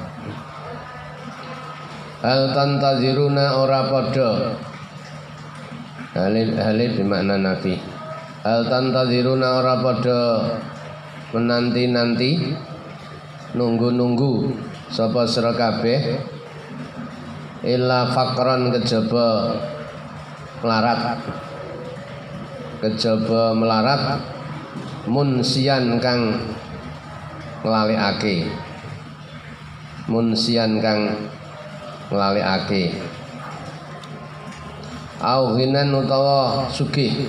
Hal 2.19 2.51
tantaziruna 2.51 3.63
ora 3.63 3.87
padha. 3.87 4.59
Halil 6.19 6.59
halil 6.59 6.99
bermakna 6.99 7.39
nabi. 7.39 7.79
Hal 8.43 8.67
tantaziruna 8.67 9.63
ora 9.63 9.79
padha. 9.79 10.23
Menanti-nanti 11.31 12.59
nunggu-nunggu 13.55 14.51
sapa 14.89 15.29
sira 15.29 15.53
kabeh? 15.53 16.21
Illa 17.65 18.09
faqran 18.15 18.73
kejaba 18.73 19.55
melarat. 20.65 21.21
Kejaba 22.79 23.53
melarat 23.53 24.23
munsian 25.11 25.99
kang 25.99 26.39
nglalekake. 27.67 28.49
Munsian 30.09 30.81
kang 30.81 31.29
nglalekake. 32.09 32.97
Au 35.19 35.59
ghinan 35.59 35.93
utawa 35.99 36.71
sugih. 36.71 37.27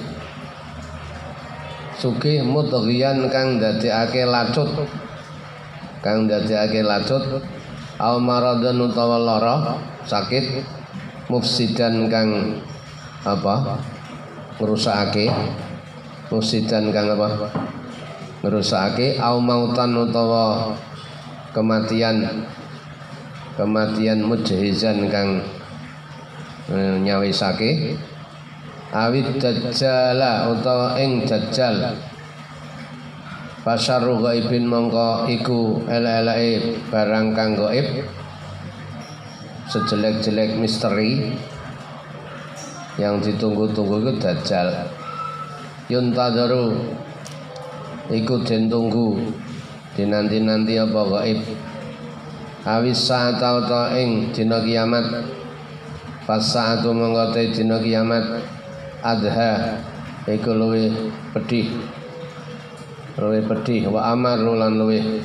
Sugih 1.97 2.45
mudghiyan 2.45 3.27
kang 3.27 3.59
dadekake 3.59 4.23
lacut 4.23 4.71
kang 5.99 6.31
dadekake 6.31 6.79
lacut 6.79 7.43
au 7.99 8.15
maradun 8.23 8.87
utawa 8.87 9.19
lara 9.19 9.75
sakit 10.07 10.63
mufsidan 11.27 12.07
kang 12.07 12.59
apa? 13.27 13.77
Ngrusakake 14.59 15.27
mufsidan 16.31 16.91
kang 16.95 17.11
apa? 17.11 17.51
Ngrusakake 18.43 19.19
au 19.19 19.43
mautan 19.43 19.91
utawa 19.95 20.73
kematian. 21.51 22.47
Kematian 23.59 24.23
mujhizan 24.23 25.11
kang 25.11 25.43
eh, 26.71 26.95
nyawisake. 27.03 27.99
Awit 28.89 29.35
dajjala 29.37 30.49
utawa 30.49 30.95
ing 30.97 31.27
dajjal 31.27 31.93
Fasyarru 33.69 34.17
ghaibin 34.25 34.65
mongko 34.65 35.29
iku 35.29 35.85
ele-eleke 35.85 36.89
barang 36.89 37.37
kang 37.37 37.53
gaib 37.53 38.01
sejelek-jelek 39.69 40.57
misteri 40.57 41.37
yang 42.97 43.21
ditunggu-tunggu 43.21 44.09
itu 44.09 44.11
dajjal. 44.17 44.89
Yuntadaru 45.85 46.81
iku 48.09 48.41
den 48.41 48.73
tunggu 48.73 49.21
dinanti-nanti 49.93 50.73
apa 50.81 51.01
gaib. 51.05 51.39
Awis 52.65 52.97
saat 52.97 53.37
ta 53.37 53.93
ing 53.93 54.33
dina 54.33 54.65
kiamat 54.65 55.29
pas 56.25 56.41
saatu 56.41 56.89
mongko 56.89 57.37
dina 57.53 57.77
kiamat 57.77 58.41
adha 59.05 59.77
iku 60.25 60.57
luwih 60.57 61.13
pedih 61.37 61.88
luwih 63.19 63.43
pedih. 63.43 63.91
Wa 63.91 64.15
amar 64.15 64.39
lan 64.39 64.79
luwih 64.79 65.19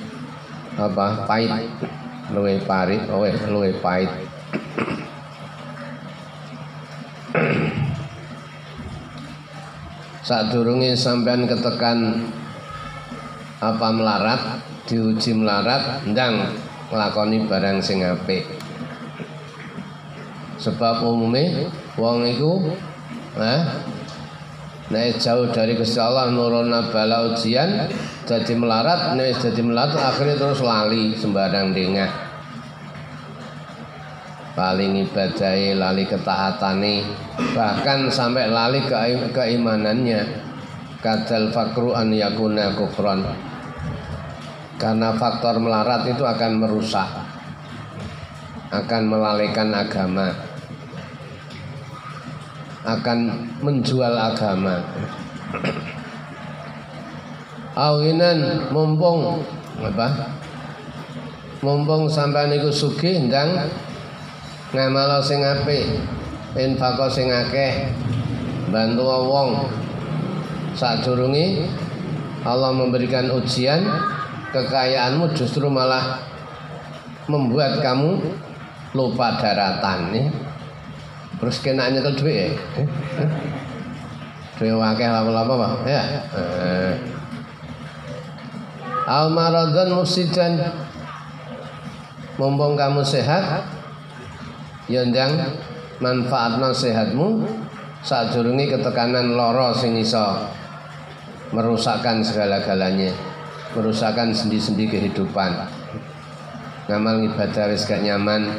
apa 0.75 1.31
pahit. 1.31 1.71
Luwe 2.35 2.59
parit 2.67 3.07
luwe 3.07 3.31
luwe 3.47 3.71
pahit. 3.79 4.11
Saat 10.27 10.51
durungi 10.51 10.97
sampean 10.97 11.47
ketekan 11.47 12.27
apa 13.61 13.93
melarat 13.93 14.41
diuji 14.89 15.35
melarat 15.37 16.01
ndang 16.09 16.49
nglakoni 16.91 17.39
barang 17.47 17.83
sing 17.85 18.05
apik. 18.05 18.45
Sebab 20.59 21.03
umumnya 21.05 21.69
wong 22.01 22.25
iku 22.25 22.73
eh 23.37 23.61
Nek 24.85 25.17
jauh 25.17 25.49
dari 25.49 25.81
Gusti 25.81 25.97
Allah 25.97 26.29
nuruna 26.29 26.93
bala 26.93 27.33
ujian 27.33 27.89
jadi 28.29 28.53
melarat, 28.53 29.17
nek 29.17 29.41
jadi 29.41 29.65
melarat 29.65 29.97
akhirnya 29.97 30.37
terus 30.37 30.61
lali 30.61 31.17
sembarang 31.17 31.73
dengah. 31.73 32.11
Paling 34.53 35.09
ibadai, 35.09 35.73
lali 35.73 36.05
ketaatane, 36.05 37.01
bahkan 37.57 38.13
sampai 38.13 38.53
lali 38.53 38.85
ke 38.85 38.95
keimanannya. 39.33 40.53
Kadal 41.01 41.53
fakru 41.53 41.97
an 41.97 42.13
yakuna 42.13 42.77
kufron. 42.77 43.25
Karena 44.77 45.17
faktor 45.17 45.65
melarat 45.65 46.09
itu 46.13 46.25
akan 46.25 46.61
merusak, 46.61 47.09
akan 48.69 49.03
melalaikan 49.09 49.73
agama 49.73 50.54
akan 52.85 53.19
menjual 53.65 54.13
agama. 54.13 54.85
Awinan 57.75 58.71
mumpung 58.71 59.41
apa? 59.81 60.37
Mumpung 61.65 62.07
sampai 62.07 62.53
niku 62.53 62.69
sugih 62.69 63.25
ndang 63.25 63.57
ngamalo 64.77 65.25
sing 65.25 65.41
apik, 65.41 65.97
infako 66.55 67.09
sing 67.09 67.33
akeh, 67.33 67.89
bantu 68.69 69.03
wong. 69.09 69.65
Sadurunge 70.75 71.65
Allah 72.45 72.75
memberikan 72.75 73.31
ujian, 73.33 73.87
kekayaanmu 74.53 75.33
justru 75.33 75.71
malah 75.71 76.21
membuat 77.31 77.81
kamu 77.81 78.21
lupa 78.93 79.41
daratan 79.41 80.13
ya. 80.13 80.44
Terus 81.45 81.61
kena 81.61 81.93
nyekel 81.93 82.17
duit 82.17 82.37
ya. 82.41 82.49
Duit 84.57 84.73
wakil 84.73 85.13
lama-lama 85.13 85.53
Pak. 85.61 85.73
Ya. 85.85 86.03
Eh. 86.33 86.95
Al 89.05 89.29
musidan 89.93 90.57
mumpung 92.41 92.73
kamu 92.81 93.05
sehat 93.05 93.69
ya 94.89 95.05
ndang 95.05 95.37
manfaatno 96.01 96.73
sehatmu 96.73 97.45
sadurunge 98.01 98.73
ketekanan 98.73 99.37
loro 99.37 99.77
sing 99.77 100.01
iso 100.01 100.49
merusakkan 101.53 102.25
segala-galanya 102.25 103.15
merusakkan 103.77 104.35
sendi-sendi 104.35 104.91
kehidupan 104.91 105.69
ngamal 106.91 107.23
ibadah 107.23 107.71
wis 107.71 107.87
gak 107.87 108.03
nyaman 108.03 108.51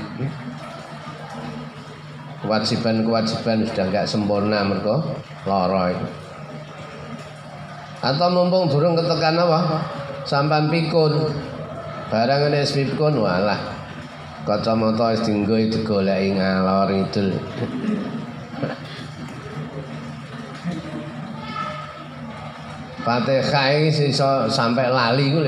kewajiban-kewajiban 2.43 3.63
sudah 3.63 3.85
nggak 3.87 4.09
sempurna 4.09 4.65
mereka 4.65 4.99
lara. 5.47 5.95
Atau 8.03 8.27
mumpung 8.29 8.69
durung 8.69 8.93
ketekan 8.93 9.39
apa? 9.39 9.81
Sampan 10.27 10.69
pikun. 10.69 11.31
Barang 12.11 12.53
ini 12.53 12.61
pikun 12.61 13.17
walah. 13.17 13.57
Kacamata 14.45 15.17
wis 15.17 15.25
dienggo 15.25 15.57
digoleki 15.57 16.37
ngalor 16.37 16.93
itu. 16.93 17.33
Fatihah 23.01 23.65
iki 23.73 24.13
iso 24.13 24.45
sampai 24.49 24.85
lali 24.89 25.33
ku. 25.33 25.41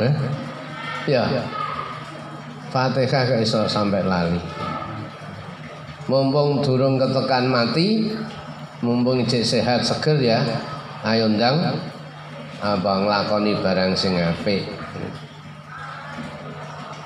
Eh? 0.00 0.12
Ya. 1.04 1.28
Fatihah 2.72 3.22
kok 3.28 3.40
iso 3.44 3.68
sampai 3.68 4.00
lali 4.00 4.40
mumpung 6.04 6.60
durung 6.60 7.00
ketekan 7.00 7.48
mati 7.48 8.12
mumpung 8.84 9.24
cek 9.24 9.44
sehat 9.44 9.80
seger 9.84 10.20
ya. 10.20 10.38
Ayo 11.04 11.28
ndang. 11.28 11.80
Apa 12.64 13.04
nglakoni 13.04 13.60
barang 13.60 13.92
sing 13.92 14.16
apik. 14.16 14.64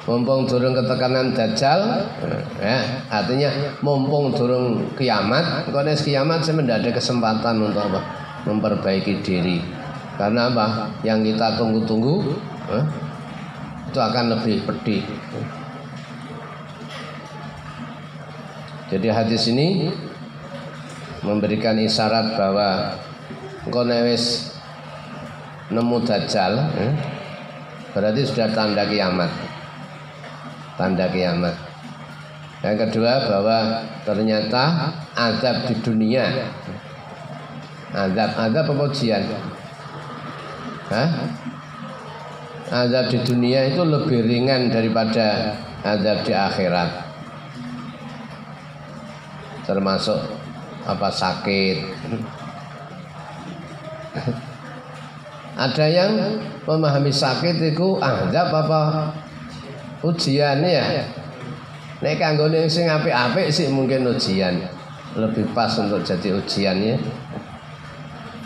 Mumpung 0.06 0.48
durung 0.48 0.72
ketekanan 0.72 1.36
dajjal 1.36 2.08
ya 2.56 3.04
artinya 3.12 3.76
mumpung 3.84 4.32
durung 4.32 4.96
kiamat 4.96 5.68
kalau 5.68 5.92
kiamat 5.92 6.40
saya 6.40 6.56
mendadak 6.56 6.96
kesempatan 6.96 7.60
untuk 7.60 7.84
apa? 7.92 8.00
Memperbaiki 8.46 9.20
diri. 9.20 9.60
Karena 10.16 10.50
apa? 10.50 10.90
Yang 11.06 11.34
kita 11.34 11.60
tunggu-tunggu 11.60 12.14
eh, 12.72 12.84
itu 13.88 13.98
akan 13.98 14.24
lebih 14.38 14.64
pedih 14.64 15.02
Jadi 18.88 19.08
hadis 19.12 19.44
ini 19.52 19.92
memberikan 21.20 21.76
isyarat 21.76 22.40
bahwa 22.40 22.96
engkau 23.68 23.84
nemu 25.68 25.96
dajjal 26.08 26.56
eh, 26.80 26.92
berarti 27.92 28.24
sudah 28.24 28.48
tanda 28.56 28.88
kiamat. 28.88 29.28
Tanda 30.80 31.04
kiamat. 31.12 31.52
Yang 32.64 32.88
kedua 32.88 33.28
bahwa 33.28 33.58
ternyata 34.08 34.96
azab 35.12 35.68
di 35.68 35.74
dunia 35.84 36.48
azab 37.92 38.30
azab 38.40 38.66
apa 38.72 38.82
ujian? 38.88 39.22
Hah? 40.88 41.08
Azab 42.72 43.12
di 43.12 43.18
dunia 43.20 43.68
itu 43.68 43.84
lebih 43.84 44.24
ringan 44.24 44.72
daripada 44.72 45.60
azab 45.84 46.24
di 46.24 46.32
akhirat 46.32 47.07
termasuk 49.68 50.16
apa 50.88 51.12
sakit. 51.12 51.76
Ada 55.58 55.84
yang 55.90 56.12
memahami 56.64 57.12
sakit 57.12 57.76
itu 57.76 58.00
azab 58.00 58.48
apa 58.48 59.12
ujian 60.00 60.64
ya. 60.64 61.04
Nek 62.00 62.16
kanggone 62.16 62.64
sing 62.64 62.88
apik-apik 62.88 63.52
sih 63.52 63.68
mungkin 63.68 64.08
ujian. 64.08 64.64
Lebih 65.18 65.52
pas 65.52 65.76
untuk 65.76 66.00
jadi 66.00 66.32
ujian 66.40 66.76
ya. 66.80 66.96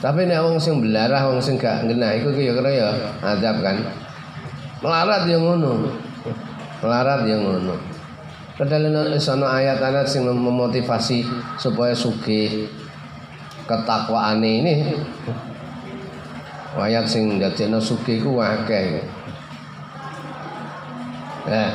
Tapi 0.03 0.27
nek 0.27 0.43
wong 0.43 0.59
sing 0.59 0.83
belarah 0.83 1.31
wong 1.31 1.39
sing 1.39 1.55
gak 1.55 1.87
ngena 1.87 2.19
iku 2.19 2.35
kira-kira 2.35 2.71
ya 2.75 2.89
azab 3.23 3.63
kan. 3.63 3.79
Melarat 4.83 5.31
yang 5.31 5.47
ngono. 5.47 5.95
Melarat 6.83 7.23
yang 7.31 7.47
ngono 7.47 8.02
Padahal 8.53 9.17
sono 9.17 9.49
ayat-ayat 9.49 10.05
sing 10.05 10.29
memotivasi 10.29 11.25
supaya 11.57 11.97
suki 11.97 12.69
ketakwaan 13.65 14.45
ini 14.45 14.93
ayat 16.77 17.09
sing 17.09 17.41
dadekno 17.41 17.81
suki 17.81 18.21
ku. 18.21 18.37
Eh, 21.43 21.71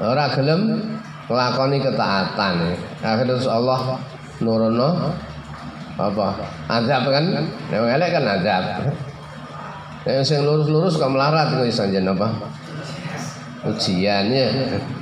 ora 0.00 0.24
gelem 0.32 0.80
nglakoni 1.28 1.78
ketaatan. 1.84 2.54
Akhirnya 3.04 3.36
Allah 3.52 4.00
nurono 4.40 5.12
apa? 6.00 6.28
Azab 6.72 7.04
kan? 7.12 7.24
Nek 7.68 7.78
elek 7.84 8.10
kan 8.16 8.24
azab. 8.26 8.64
Nek 10.08 10.24
sing 10.24 10.40
lurus-lurus 10.40 10.96
kok 10.96 11.12
melarat 11.12 11.52
kuwi 11.52 11.68
sanjen 11.68 12.08
apa? 12.08 12.32
Ujiannya. 13.68 14.96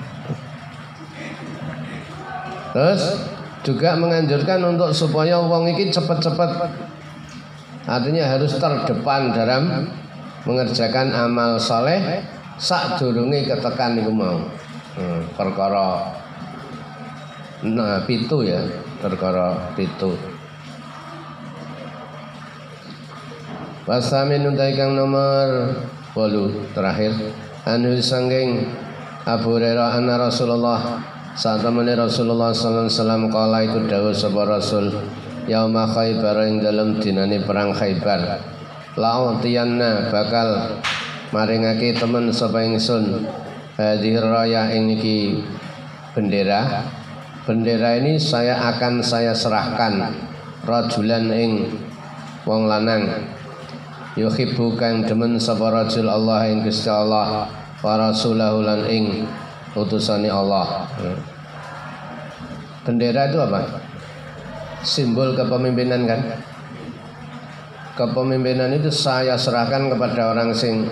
Terus 2.76 3.24
juga 3.64 3.96
menganjurkan 3.96 4.60
untuk 4.68 4.92
supaya 4.92 5.40
uang 5.40 5.72
ini 5.72 5.88
cepat-cepat 5.88 6.68
artinya 7.88 8.36
harus 8.36 8.60
terdepan 8.60 9.32
dalam 9.32 9.88
mengerjakan 10.44 11.08
amal 11.16 11.56
soleh 11.56 12.20
sak 12.60 13.00
durungi 13.00 13.48
ketekan 13.48 13.96
itu 13.96 14.12
mau. 14.12 14.44
Hmm, 14.92 15.24
perkara 15.32 16.20
nah 17.64 18.04
pitu 18.04 18.44
ya 18.44 18.60
perkara 19.00 19.72
pitu. 19.72 20.12
Wasamin 23.88 24.52
untai 24.52 24.76
kang 24.76 24.92
nomor 24.92 25.80
walu 26.12 26.60
terakhir. 26.76 27.16
Anu 27.64 27.96
sanggeng 28.04 28.68
Abu 29.24 29.56
Hurairah 29.56 29.96
anna 29.96 30.20
Rasulullah 30.20 31.15
saat 31.36 31.60
temani 31.60 31.92
Rasulullah 31.92 32.50
sallallahu 32.56 32.88
alaihi 32.88 32.96
wasallam 32.96 33.22
kala 33.28 33.58
itu 33.60 33.78
dawuh 33.84 34.16
sapa 34.16 34.42
Rasul 34.48 34.88
yauma 35.44 35.84
Khaibar 35.84 36.48
ing 36.48 36.64
dalam 36.64 36.96
dinani 36.96 37.44
perang 37.44 37.76
Khaibar 37.76 38.40
la'utiyanna 38.96 40.08
bakal 40.08 40.80
maringake 41.30 41.92
temen 41.92 42.32
sapa 42.32 42.64
ingsun 42.64 43.28
hadhir 43.76 44.24
raya 44.24 44.72
ing 44.72 44.96
iki 44.96 45.44
bendera. 46.16 46.88
Bendera 47.46 47.94
ini 48.00 48.18
saya 48.18 48.58
akan 48.74 49.04
saya 49.04 49.36
serahkan 49.36 50.16
rajulan 50.66 51.30
ing 51.30 51.68
wong 52.48 52.66
lanang. 52.66 53.28
Yuhibbu 54.16 54.80
kang 54.80 55.04
demen 55.04 55.36
sapa 55.36 55.68
rajul 55.68 56.08
Allah 56.08 56.48
ing 56.48 56.64
Gusti 56.64 56.88
Allah 56.88 57.46
wa 57.84 57.94
rasulahu 58.00 58.64
lan 58.64 58.88
ing 58.88 59.28
utusane 59.76 60.32
Allah. 60.32 60.88
Bendera 62.82 63.28
itu 63.28 63.38
apa? 63.38 63.60
Simbol 64.80 65.36
kepemimpinan 65.36 66.08
kan? 66.08 66.20
Kepemimpinan 67.96 68.72
itu 68.72 68.88
saya 68.88 69.36
serahkan 69.36 69.92
kepada 69.92 70.32
orang 70.32 70.56
sing 70.56 70.88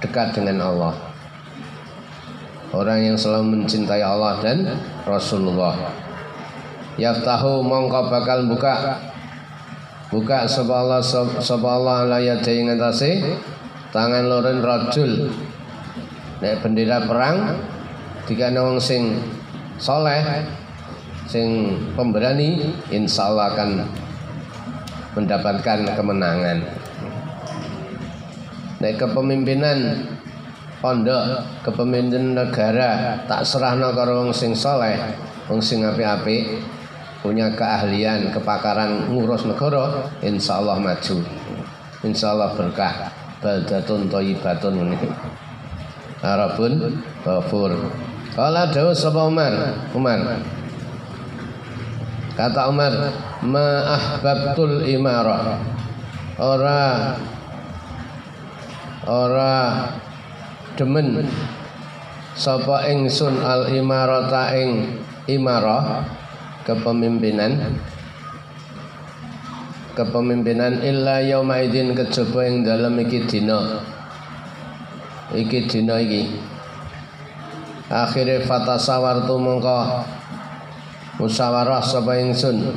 dekat 0.00 0.32
dengan 0.32 0.64
Allah. 0.72 0.94
Orang 2.72 3.00
yang 3.00 3.16
selalu 3.16 3.60
mencintai 3.60 4.04
Allah 4.04 4.40
dan 4.44 4.76
Rasulullah. 5.08 5.74
Yaftahu 7.00 7.64
mongko 7.64 8.12
bakal 8.12 8.44
buka. 8.48 9.00
Buka 10.08 10.48
sapa 10.48 10.72
Allah 10.72 11.04
sapa 11.04 11.68
Allah 11.68 12.08
la 12.08 12.18
tangan 13.92 14.24
loren 14.24 14.60
rajul 14.64 15.28
nek 16.38 16.62
bendera 16.62 17.02
perang 17.02 17.58
jika 18.30 18.52
wong 18.54 18.78
sing 18.78 19.18
soleh 19.80 20.44
sing 21.28 21.76
pemberani 21.92 22.72
insya 22.88 23.28
Allah 23.32 23.52
akan 23.54 23.70
mendapatkan 25.18 25.78
kemenangan. 25.98 26.58
Nek 28.78 28.94
kepemimpinan 28.94 30.06
pondok 30.78 31.42
kepemimpinan 31.66 32.38
negara 32.38 33.18
tak 33.26 33.42
serahno 33.42 33.90
karo 33.90 34.22
wong 34.22 34.30
sing 34.30 34.54
soleh 34.54 34.94
wong 35.50 35.58
sing 35.58 35.82
apik-apik 35.82 36.62
punya 37.18 37.50
keahlian 37.50 38.30
kepakaran 38.30 39.10
ngurus 39.10 39.42
negara 39.42 40.06
insya 40.22 40.62
Allah 40.62 40.78
maju. 40.78 41.16
Insya 42.06 42.30
Allah 42.30 42.54
berkah. 42.54 43.10
Baldatun 43.38 44.10
thayyibatun. 44.10 44.82
ini 44.82 44.98
Arabun 46.18 46.98
Ghafur. 47.22 47.70
Kala 48.34 48.70
Daud 48.74 48.94
sapa 48.94 49.26
Umar? 49.26 49.54
Umar. 49.94 50.42
Kata 52.34 52.70
Umar 52.70 52.94
Ma 53.42 53.98
ahbabtul 53.98 54.86
imarah 54.86 55.62
Ora. 56.38 57.14
Ora 59.06 59.54
demen 60.78 61.26
sapa 62.38 62.86
ingsun 62.90 63.42
al 63.42 63.74
imarata 63.74 64.54
ing 64.54 65.02
imarah 65.26 66.06
kepemimpinan. 66.62 67.78
Kepemimpinan 69.98 70.82
illa 70.86 71.18
yauma 71.22 71.58
idzin 71.62 71.94
kejaba 71.94 72.46
ing 72.46 72.62
dalem 72.62 73.02
iki 73.02 73.26
dina 73.26 73.97
iki 75.34 75.68
dina 75.68 76.00
iki. 76.00 76.32
Akhire 77.88 78.44
fatasawartu 78.44 79.36
mengko 79.40 80.04
musyawarah 81.20 81.80
sapa 81.80 82.20
ingsun? 82.20 82.76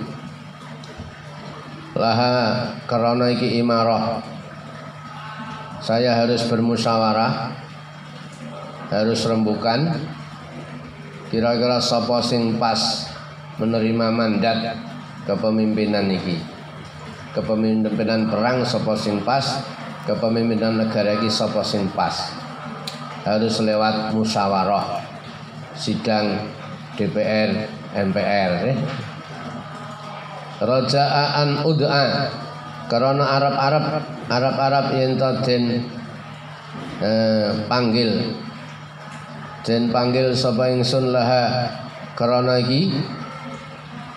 Laha 1.95 2.71
karena 2.87 3.27
iki 3.31 3.59
imarah. 3.59 4.23
Saya 5.83 6.15
harus 6.15 6.43
bermusyawarah 6.47 7.51
harus 8.91 9.21
rembukan. 9.27 9.99
Kira-kira 11.31 11.79
sapa 11.79 12.19
sing 12.19 12.59
pas 12.59 13.07
menerima 13.55 14.11
mandat 14.11 14.75
kepemimpinan 15.23 16.11
iki? 16.11 16.35
Kepemimpinan 17.31 18.27
perang 18.27 18.67
sapa 18.67 18.99
sing 18.99 19.23
pas 19.23 19.63
kepemimpinan 20.05 20.81
negara 20.81 21.17
iki 21.19 21.29
sapa 21.29 21.61
sing 21.61 21.89
pas 21.93 22.33
harus 23.21 23.61
lewat 23.61 24.13
musyawarah 24.17 25.01
sidang 25.77 26.49
DPR 26.97 27.69
MPR 27.93 28.51
eh. 28.71 28.77
Raja'an 30.61 31.65
ud'a 31.65 32.29
karena 32.85 33.25
Arab-Arab 33.25 33.85
Arab-Arab 34.29 34.85
yang 34.93 35.17
den 35.41 35.63
eh, 37.01 37.49
panggil 37.65 38.37
Den 39.61 39.93
panggil 39.93 40.33
sapa 40.33 40.73
ingsun 40.73 41.13
laha 41.13 41.69
karena 42.17 42.57
iki 42.57 42.89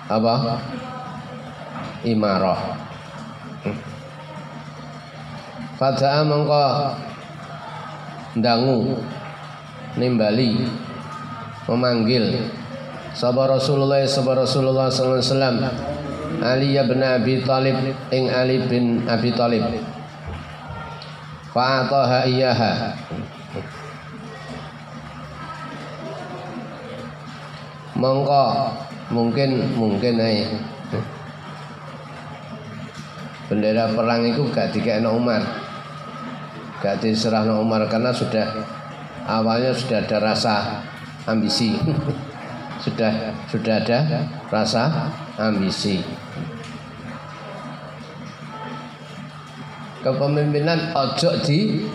apa? 0.09 0.57
Imarah. 2.09 2.81
Fada'a 5.75 6.23
mengko 6.23 6.95
ndangu. 8.39 8.99
Nimbali. 9.99 10.67
Memanggil. 11.67 12.51
Sapa 13.15 13.47
Rasulullah 13.47 14.03
sapa 14.05 14.35
Rasulullah 14.35 14.91
sallallahu 14.91 15.23
alaihi 15.23 15.31
wasallam. 15.31 15.57
Ali 16.45 16.77
bin 16.77 17.01
Abi 17.01 17.35
Talib 17.47 17.79
ing 18.11 18.27
Ali 18.31 18.59
bin 18.67 19.07
Abi 19.07 19.31
Talib. 19.33 19.65
Fa'ataha 21.55 22.27
iyaha. 22.27 22.73
Mongko. 27.95 28.45
Mungkin 29.15 29.51
mungkin 29.79 30.15
ae. 30.19 30.43
Bendera 33.47 33.93
perang 33.95 34.25
itu 34.27 34.43
gak 34.51 34.73
dikena 34.75 35.13
Umar 35.13 35.64
gak 36.85 37.01
diserahno 37.01 37.65
Umar 37.65 37.89
karena 37.89 38.13
sudah 38.13 38.45
awalnya 39.25 39.73
sudah 39.73 40.05
ada 40.05 40.21
rasa 40.21 40.85
ambisi 41.25 41.73
sudah 42.85 43.33
sudah 43.49 43.81
ada 43.81 44.29
rasa 44.53 45.09
ambisi 45.41 46.05
kepemimpinan 50.05 50.93
ojo 50.93 51.41
di 51.41 51.89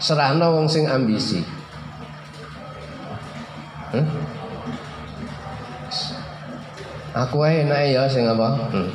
serahno 0.00 0.56
wong 0.56 0.64
sing 0.64 0.88
ambisi 0.88 1.44
hmm? 3.92 4.32
Aku 7.12 7.44
ae 7.44 7.60
enak 7.60 7.92
ya 7.92 8.08
sing 8.08 8.24
apa? 8.24 8.72
Hmm. 8.72 8.88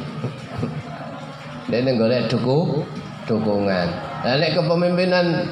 Dene 1.70 1.94
golek 2.02 2.26
duku 2.26 2.82
dukungan. 3.30 4.07
Nek 4.26 4.52
kepemimpinan 4.58 5.46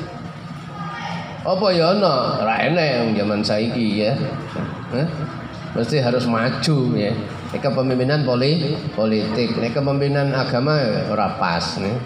apa 1.45 1.67
ya 1.73 1.93
ana? 1.93 2.41
Ora 2.41 2.56
enek 2.65 3.13
zaman 3.13 3.41
saiki 3.45 4.01
ya. 4.01 4.13
Hah? 4.93 5.08
Mesti 5.75 6.01
harus 6.01 6.25
maju 6.25 6.78
ya. 6.97 7.12
Nek 7.54 7.62
kepemimpinan 7.62 8.25
poli, 8.25 8.73
politik, 8.97 9.58
nek 9.60 9.75
kepemimpinan 9.75 10.34
agama 10.34 10.80
ya 10.80 11.12
ora 11.12 11.38
pas 11.38 11.78
nih. 11.78 11.97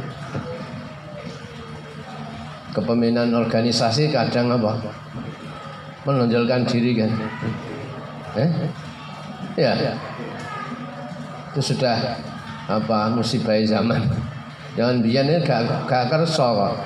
Kepemimpinan 2.75 3.31
organisasi 3.31 4.11
kadang 4.11 4.51
apa? 4.55 4.79
Menonjolkan 6.03 6.67
diri 6.67 6.95
kan. 6.99 7.11
Eh? 8.39 8.49
Ya 9.57 9.75
itu 11.49 11.73
sudah 11.73 11.97
apa 12.69 13.09
musibah 13.09 13.57
zaman 13.65 14.05
jangan 14.79 15.03
biar 15.03 15.27
ini 15.27 15.43
gak 15.43 15.91
gak 15.91 16.07
kerso 16.07 16.55
kok 16.55 16.79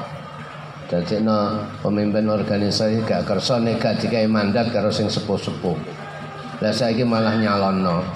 no 1.22 1.62
pemimpin 1.86 2.26
organisasi 2.26 3.06
gak 3.06 3.22
kerso 3.30 3.62
nih 3.62 3.78
gak 3.78 4.02
dikai 4.02 4.26
mandat 4.26 4.74
karo 4.74 4.89
sing 4.89 5.14
sepuh 5.14 5.38
sepuh 5.38 5.78
lah 6.58 6.74
saya 6.74 7.06
malah 7.06 7.38
nyalon 7.38 7.86
no 7.86 7.98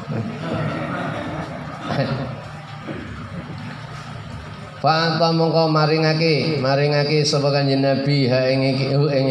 Fa'ata 4.78 5.34
mongko 5.34 5.74
maringake 5.74 6.62
maringake 6.62 7.26
sapa 7.26 7.50
kanjeng 7.50 7.82
Nabi 7.82 8.30
ha 8.30 8.46
ing 8.46 8.62
iki 8.78 8.94
ing 8.94 9.28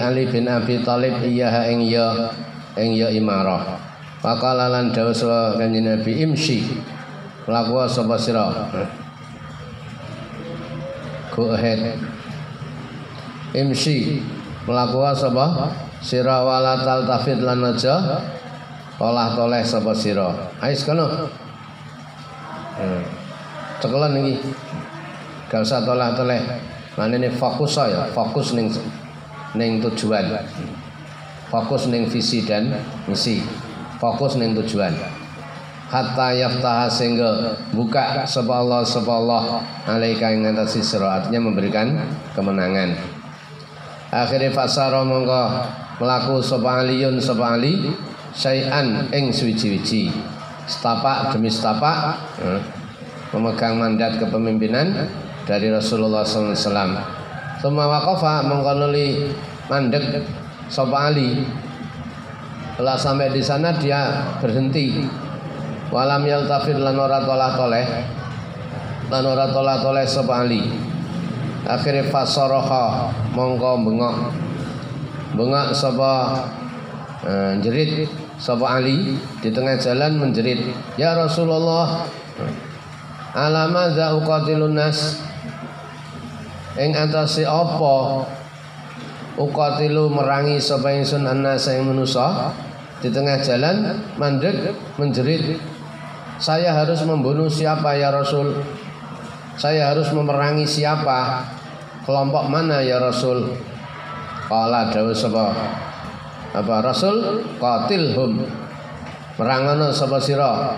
Ali 0.00 0.28
bin 0.28 0.48
Abi 0.48 0.84
Thalib 0.84 1.20
iya 1.24 1.48
ha 1.48 1.64
ing 1.68 1.80
ya 1.84 2.32
ing 2.76 2.96
ya 2.96 3.08
imarah 3.08 3.92
Faqala 4.20 4.68
lan 4.68 4.94
dawuh 4.94 5.10
sapa 5.10 5.58
Nabi 5.58 6.12
imsi. 6.22 6.62
Laku 7.50 7.74
sapa 7.90 8.14
sira? 8.14 8.46
Go 11.32 11.56
ahead. 11.56 11.96
Imsi. 13.56 14.20
Melaku 14.68 15.00
sapa? 15.16 15.72
Sira 16.02 16.44
wala 16.44 16.82
tafid 16.82 17.42
lan 17.42 17.62
aja 17.62 18.20
olah 19.02 19.34
toleh 19.34 19.62
sapa 19.66 19.96
sira. 19.96 20.52
Ais 20.62 20.84
kono. 20.84 21.26
Hmm. 22.76 23.02
Cekelan 23.82 24.14
iki. 24.22 24.34
Gak 25.50 25.64
usah 25.66 25.84
toleh-toleh. 25.84 26.40
ini 26.92 27.28
fokus 27.32 27.76
ya, 27.76 28.08
fokus 28.12 28.52
ning 28.52 28.70
ning 29.56 29.80
tujuan. 29.82 30.32
Fokus 31.48 31.88
ning 31.88 32.08
visi 32.08 32.44
dan 32.44 32.72
misi. 33.08 33.42
Fokus 34.00 34.36
ning 34.36 34.54
tujuan. 34.56 35.21
Hatta 35.92 36.32
yaftaha 36.32 36.88
sehingga 36.88 37.52
buka 37.76 38.24
sapa 38.24 38.64
Allah 38.64 38.80
sapa 38.80 39.12
Allah 39.12 39.60
alaika 39.84 40.32
ing 40.32 40.48
atase 40.48 40.80
sira 40.80 41.20
artinya 41.20 41.52
memberikan 41.52 42.00
kemenangan. 42.32 42.96
Akhirnya 44.08 44.48
fasara 44.56 45.04
mongko 45.04 45.68
melaku 46.00 46.40
sapa 46.40 46.80
aliyun 46.80 47.20
sapa 47.20 47.60
ali 47.60 47.92
sayan 48.32 49.12
ing 49.12 49.28
suwiji-wiji. 49.28 50.08
Setapak 50.64 51.36
demi 51.36 51.52
setapak 51.52 52.16
eh, 52.40 52.60
memegang 53.36 53.76
mandat 53.76 54.16
kepemimpinan 54.16 55.08
dari 55.44 55.68
Rasulullah 55.68 56.24
SAW. 56.24 57.20
Semua 57.62 57.86
wakofa 57.86 58.42
mengkonuli 58.42 59.30
mandek 59.70 60.24
Sopa 60.66 61.12
Ali. 61.12 61.44
Setelah 62.72 62.96
sampai 62.98 63.28
di 63.30 63.42
sana 63.44 63.70
dia 63.76 64.26
berhenti. 64.42 65.06
Walam 65.92 66.24
yaltafid 66.24 66.80
lan 66.80 66.96
ora 66.96 67.20
tolah 67.20 67.52
toleh. 67.52 67.86
Lan 69.12 69.24
ora 69.28 69.52
tolah 69.52 69.76
toleh 69.84 70.08
Sopa 70.08 70.40
Ali. 70.40 70.64
Akhirnya 71.68 72.08
fasoroha 72.08 73.12
mongko 73.36 73.84
bengok. 73.84 74.16
Bengok 75.36 75.76
Sopa 75.76 76.48
eh, 77.28 77.60
jerit 77.60 78.08
Sopa 78.40 78.80
Ali 78.80 79.20
di 79.44 79.52
tengah 79.52 79.76
jalan 79.76 80.16
menjerit. 80.16 80.72
Ya 80.96 81.12
Rasulullah 81.12 82.08
alama 83.36 83.92
za 83.92 84.16
uqatilun 84.16 84.72
nas 84.72 85.20
ing 86.80 86.96
apa 86.96 87.96
uqatilu 89.36 90.08
merangi 90.12 90.56
sapa 90.60 90.92
ingsun 90.92 91.24
annas 91.24 91.68
ing 91.68 91.84
manusa 91.84 92.52
di 93.00 93.08
tengah 93.08 93.40
jalan 93.40 94.00
mandek 94.20 94.76
menjerit 95.00 95.71
saya 96.40 96.72
harus 96.72 97.02
membunuh 97.04 97.50
siapa 97.50 97.98
ya 97.98 98.08
Rasul? 98.08 98.56
Saya 99.60 99.92
harus 99.92 100.08
memerangi 100.16 100.64
siapa? 100.64 101.44
Kelompok 102.08 102.48
mana 102.48 102.80
ya 102.80 102.96
Rasul? 102.98 103.52
Kala 104.48 104.88
dawuh 104.88 105.14
sapa? 105.14 105.52
Apa 106.56 106.82
Rasul? 106.82 107.46
Qatilhum. 107.60 108.42
Merangono 109.38 109.92
sapa 109.92 110.18
sira? 110.18 110.76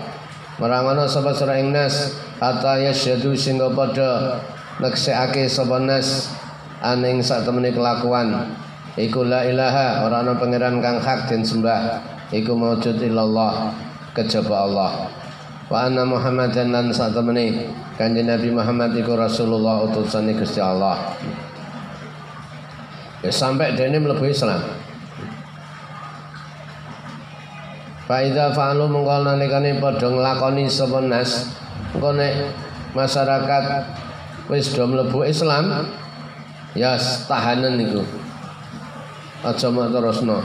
Merangono 0.59 1.07
sapa 1.07 1.31
sira 1.33 1.59
ing 1.59 1.71
nas? 1.71 2.13
Hatta 2.37 2.77
yasyadu 2.83 3.31
sehingga 3.33 3.71
pada 3.71 4.43
neksekake 4.83 5.47
sapa 5.47 5.79
nas 5.79 6.35
aning 6.83 7.23
sak 7.23 7.47
temene 7.47 7.71
kelakuan. 7.71 8.53
Iku 8.95 9.27
la 9.27 9.43
ilaha 9.47 10.07
ora 10.07 10.23
ana 10.23 10.35
pangeran 10.35 10.79
kang 10.83 10.99
hak 10.99 11.31
den 11.31 11.43
sembah. 11.43 11.99
Iku 12.31 12.53
maujud 12.53 12.99
illallah 13.01 13.71
kejaba 14.13 14.67
Allah 14.67 14.91
wa 15.65 15.89
anna 15.89 16.05
muhammadan 16.05 16.69
lan 16.69 16.93
temene 16.93 17.73
kanjeng 17.97 18.29
Nabi 18.29 18.53
Muhammad 18.53 18.93
iku 18.93 19.17
Rasulullah 19.17 19.81
utusane 19.89 20.37
Gusti 20.37 20.61
Allah. 20.61 21.17
Ya 23.25 23.33
sampai 23.33 23.73
dene 23.73 23.97
mlebu 23.97 24.29
Islam. 24.29 24.61
Faida 28.05 28.53
fa'alu 28.53 28.85
mengkol 28.85 29.25
nalikane 29.25 29.81
padha 29.81 30.13
nglakoni 30.13 30.69
sapa 30.69 31.01
nas 31.01 31.49
masyarakat 32.93 33.65
wis 34.47 34.69
do 34.77 34.85
mlebu 34.85 35.25
Islam 35.25 35.89
ya 36.77 36.93
tahanan 37.25 37.81
niku 37.81 38.05
aja 39.41 39.67
mak 39.73 39.89
terusno 39.89 40.37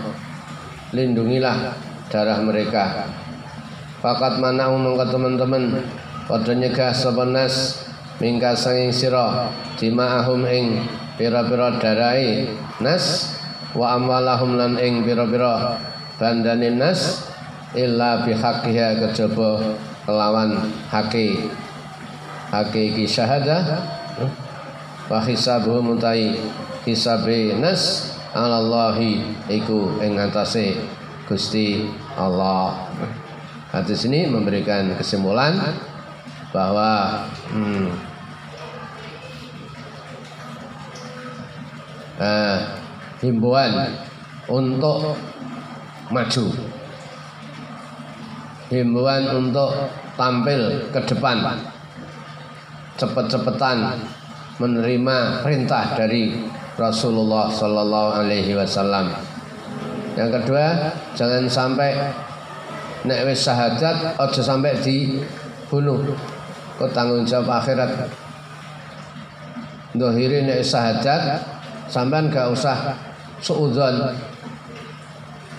lindungilah 0.97 1.77
darah 2.09 2.41
mereka 2.41 3.07
Fakat 4.01 4.41
mana 4.41 4.73
mengko 4.73 5.05
teman-teman 5.13 5.85
padha 6.25 6.57
nyegah 6.57 6.89
sapa 6.97 7.29
mingka 8.21 8.53
sanging 8.57 8.93
sira 8.93 9.49
dima'ahum 9.77 10.45
ing 10.49 10.85
pira-pira 11.21 11.77
darai. 11.77 12.49
Nas 12.81 13.37
wa 13.77 13.97
amwalahum 13.97 14.57
lan 14.57 14.81
ing 14.81 15.05
pira-pira 15.05 15.77
bandane 16.17 16.73
nas 16.77 17.29
illa 17.77 18.25
bihaqqiha 18.25 19.05
kejaba 19.05 19.77
kelawan 20.09 20.73
haki 20.89 21.53
haki 22.49 22.97
ki 22.97 23.05
syahadah 23.05 23.85
wa 25.13 25.21
hisabuhu 25.21 25.81
mutai. 25.85 26.41
Hisabe 26.81 27.61
nas 27.61 28.17
alallahi 28.33 29.21
iku 29.53 30.01
ing 30.01 30.17
atase 30.17 30.81
Gusti 31.29 31.85
Allah. 32.17 32.89
Hadis 33.71 34.03
ini 34.11 34.27
memberikan 34.27 34.99
kesimpulan 34.99 35.55
bahwa 36.51 37.23
hmm, 37.55 37.87
eh, 42.19 42.59
himbauan 43.23 43.95
untuk 44.51 45.15
maju 46.11 46.45
himbauan 48.71 49.23
untuk 49.35 49.71
tampil 50.15 50.91
ke 50.95 51.01
depan 51.07 51.59
cepet-cepetan 52.99 53.99
menerima 54.63 55.43
perintah 55.43 55.95
dari 55.99 56.39
Rasulullah 56.77 57.49
Sallallahu 57.51 58.11
Alaihi 58.25 58.55
Wasallam. 58.55 59.11
Yang 60.15 60.31
kedua, 60.43 60.67
jangan 61.17 61.49
sampai 61.49 61.97
nek 63.07 63.29
wis 63.29 63.41
syahadat 63.45 64.17
aja 64.17 64.43
sampai 64.43 64.77
dibunuh. 64.81 66.01
Kau 66.81 66.89
tanggung 66.91 67.29
jawab 67.29 67.61
akhirat. 67.61 68.09
Dohiri 69.97 70.47
nek 70.47 70.63
syahadat 70.63 71.43
sampean 71.91 72.31
gak 72.31 72.55
usah 72.55 72.95
suudzon 73.43 74.15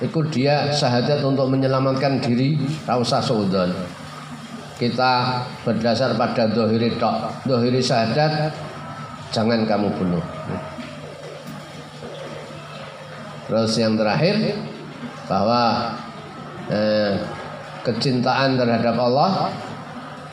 Ikut 0.01 0.33
dia 0.33 0.73
syahadat 0.73 1.21
untuk 1.21 1.45
menyelamatkan 1.53 2.17
diri 2.17 2.57
Rausa 2.89 3.21
suudon 3.21 3.69
Kita 4.81 5.45
berdasar 5.61 6.17
pada 6.17 6.49
dohiri 6.49 6.97
tok 6.97 7.45
Dohiri 7.45 7.77
syahadat 7.77 8.49
Jangan 9.29 9.61
kamu 9.69 9.93
bunuh 9.93 10.25
Terus 13.45 13.77
yang 13.77 13.93
terakhir 13.93 14.57
Bahwa 15.29 15.93
eh, 16.71 17.13
Kecintaan 17.83 18.55
terhadap 18.55 18.95
Allah 18.95 19.51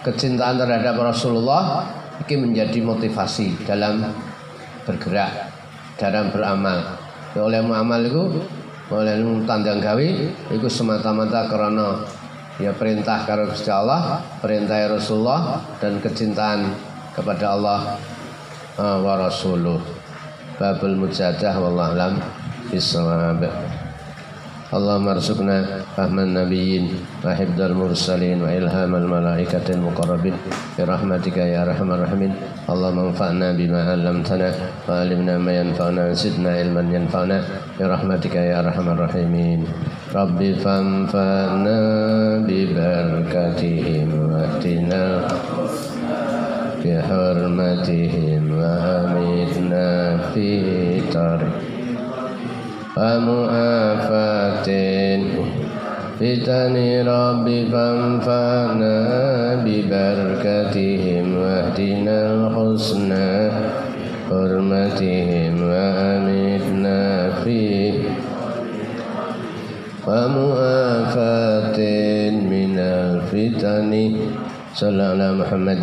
Kecintaan 0.07 0.57
terhadap 0.63 0.95
Rasulullah 0.97 1.91
Ini 2.25 2.35
menjadi 2.39 2.79
motivasi 2.81 3.67
dalam 3.67 4.07
bergerak 4.87 5.51
Dalam 5.99 6.31
beramal 6.31 6.97
ya, 7.35 7.43
Oleh 7.43 7.61
amal 7.61 8.01
itu 8.07 8.25
oleh 8.89 9.21
tandang 9.45 9.85
gawe 9.85 10.09
itu 10.49 10.65
semata-mata 10.65 11.45
karena 11.45 12.01
ya 12.57 12.73
perintah 12.73 13.21
karo 13.29 13.45
Gusti 13.53 13.69
Allah, 13.69 14.25
perintah 14.41 14.81
Rasulullah 14.89 15.61
dan 15.77 16.01
kecintaan 16.01 16.73
kepada 17.13 17.53
Allah 17.53 18.01
uh, 18.81 18.97
wa 19.05 19.15
rasuluh. 19.29 19.77
Babul 20.57 20.97
mujadah 20.97 21.55
wallahu 21.61 21.93
alam 21.95 22.15
bisawab. 22.73 23.68
اللهم 24.69 25.09
ارزقنا 25.09 25.59
فهم 25.97 26.19
النبيين 26.19 26.85
وحفظ 27.25 27.61
المرسلين 27.61 28.43
وإلهام 28.43 28.95
الملائكة 28.95 29.67
المقربين 29.75 30.35
برحمتك 30.79 31.37
يا 31.37 31.63
أرحم 31.65 31.89
الراحمين. 31.93 32.33
اللهم 32.69 32.99
انفعنا 32.99 33.53
بما 33.53 33.81
علمتنا 33.91 34.49
وعلمنا 34.89 35.39
ما 35.39 35.53
ينفعنا 35.61 36.03
وزدنا 36.09 36.51
علما 36.61 36.85
ينفعنا 36.97 37.39
برحمتك 37.81 38.35
يا 38.37 38.61
أرحم 38.61 38.87
الراحمين. 38.89 39.65
ربي 40.15 40.55
فانفعنا 40.55 41.79
ببركتهم 42.45 44.09
واهدنا 44.31 45.05
بحرمتهم 46.85 48.43
وأمتنا 48.59 49.89
في 50.35 50.49
طريق 51.09 51.78
ومؤافاة 52.99 54.69
فتن 56.21 56.75
رب 57.09 57.47
فانفعنا 57.73 58.97
ببركتهم 59.65 61.25
واهدنا 61.43 62.19
الحسنى 62.35 63.31
حرمتهم 64.31 65.53
وأمتنا 65.71 67.31
فيه 67.45 67.95
ومؤافاة 70.07 71.79
من 72.31 72.75
الفتن. 72.79 73.93
صلى 74.75 75.03
على 75.03 75.33
محمد. 75.33 75.83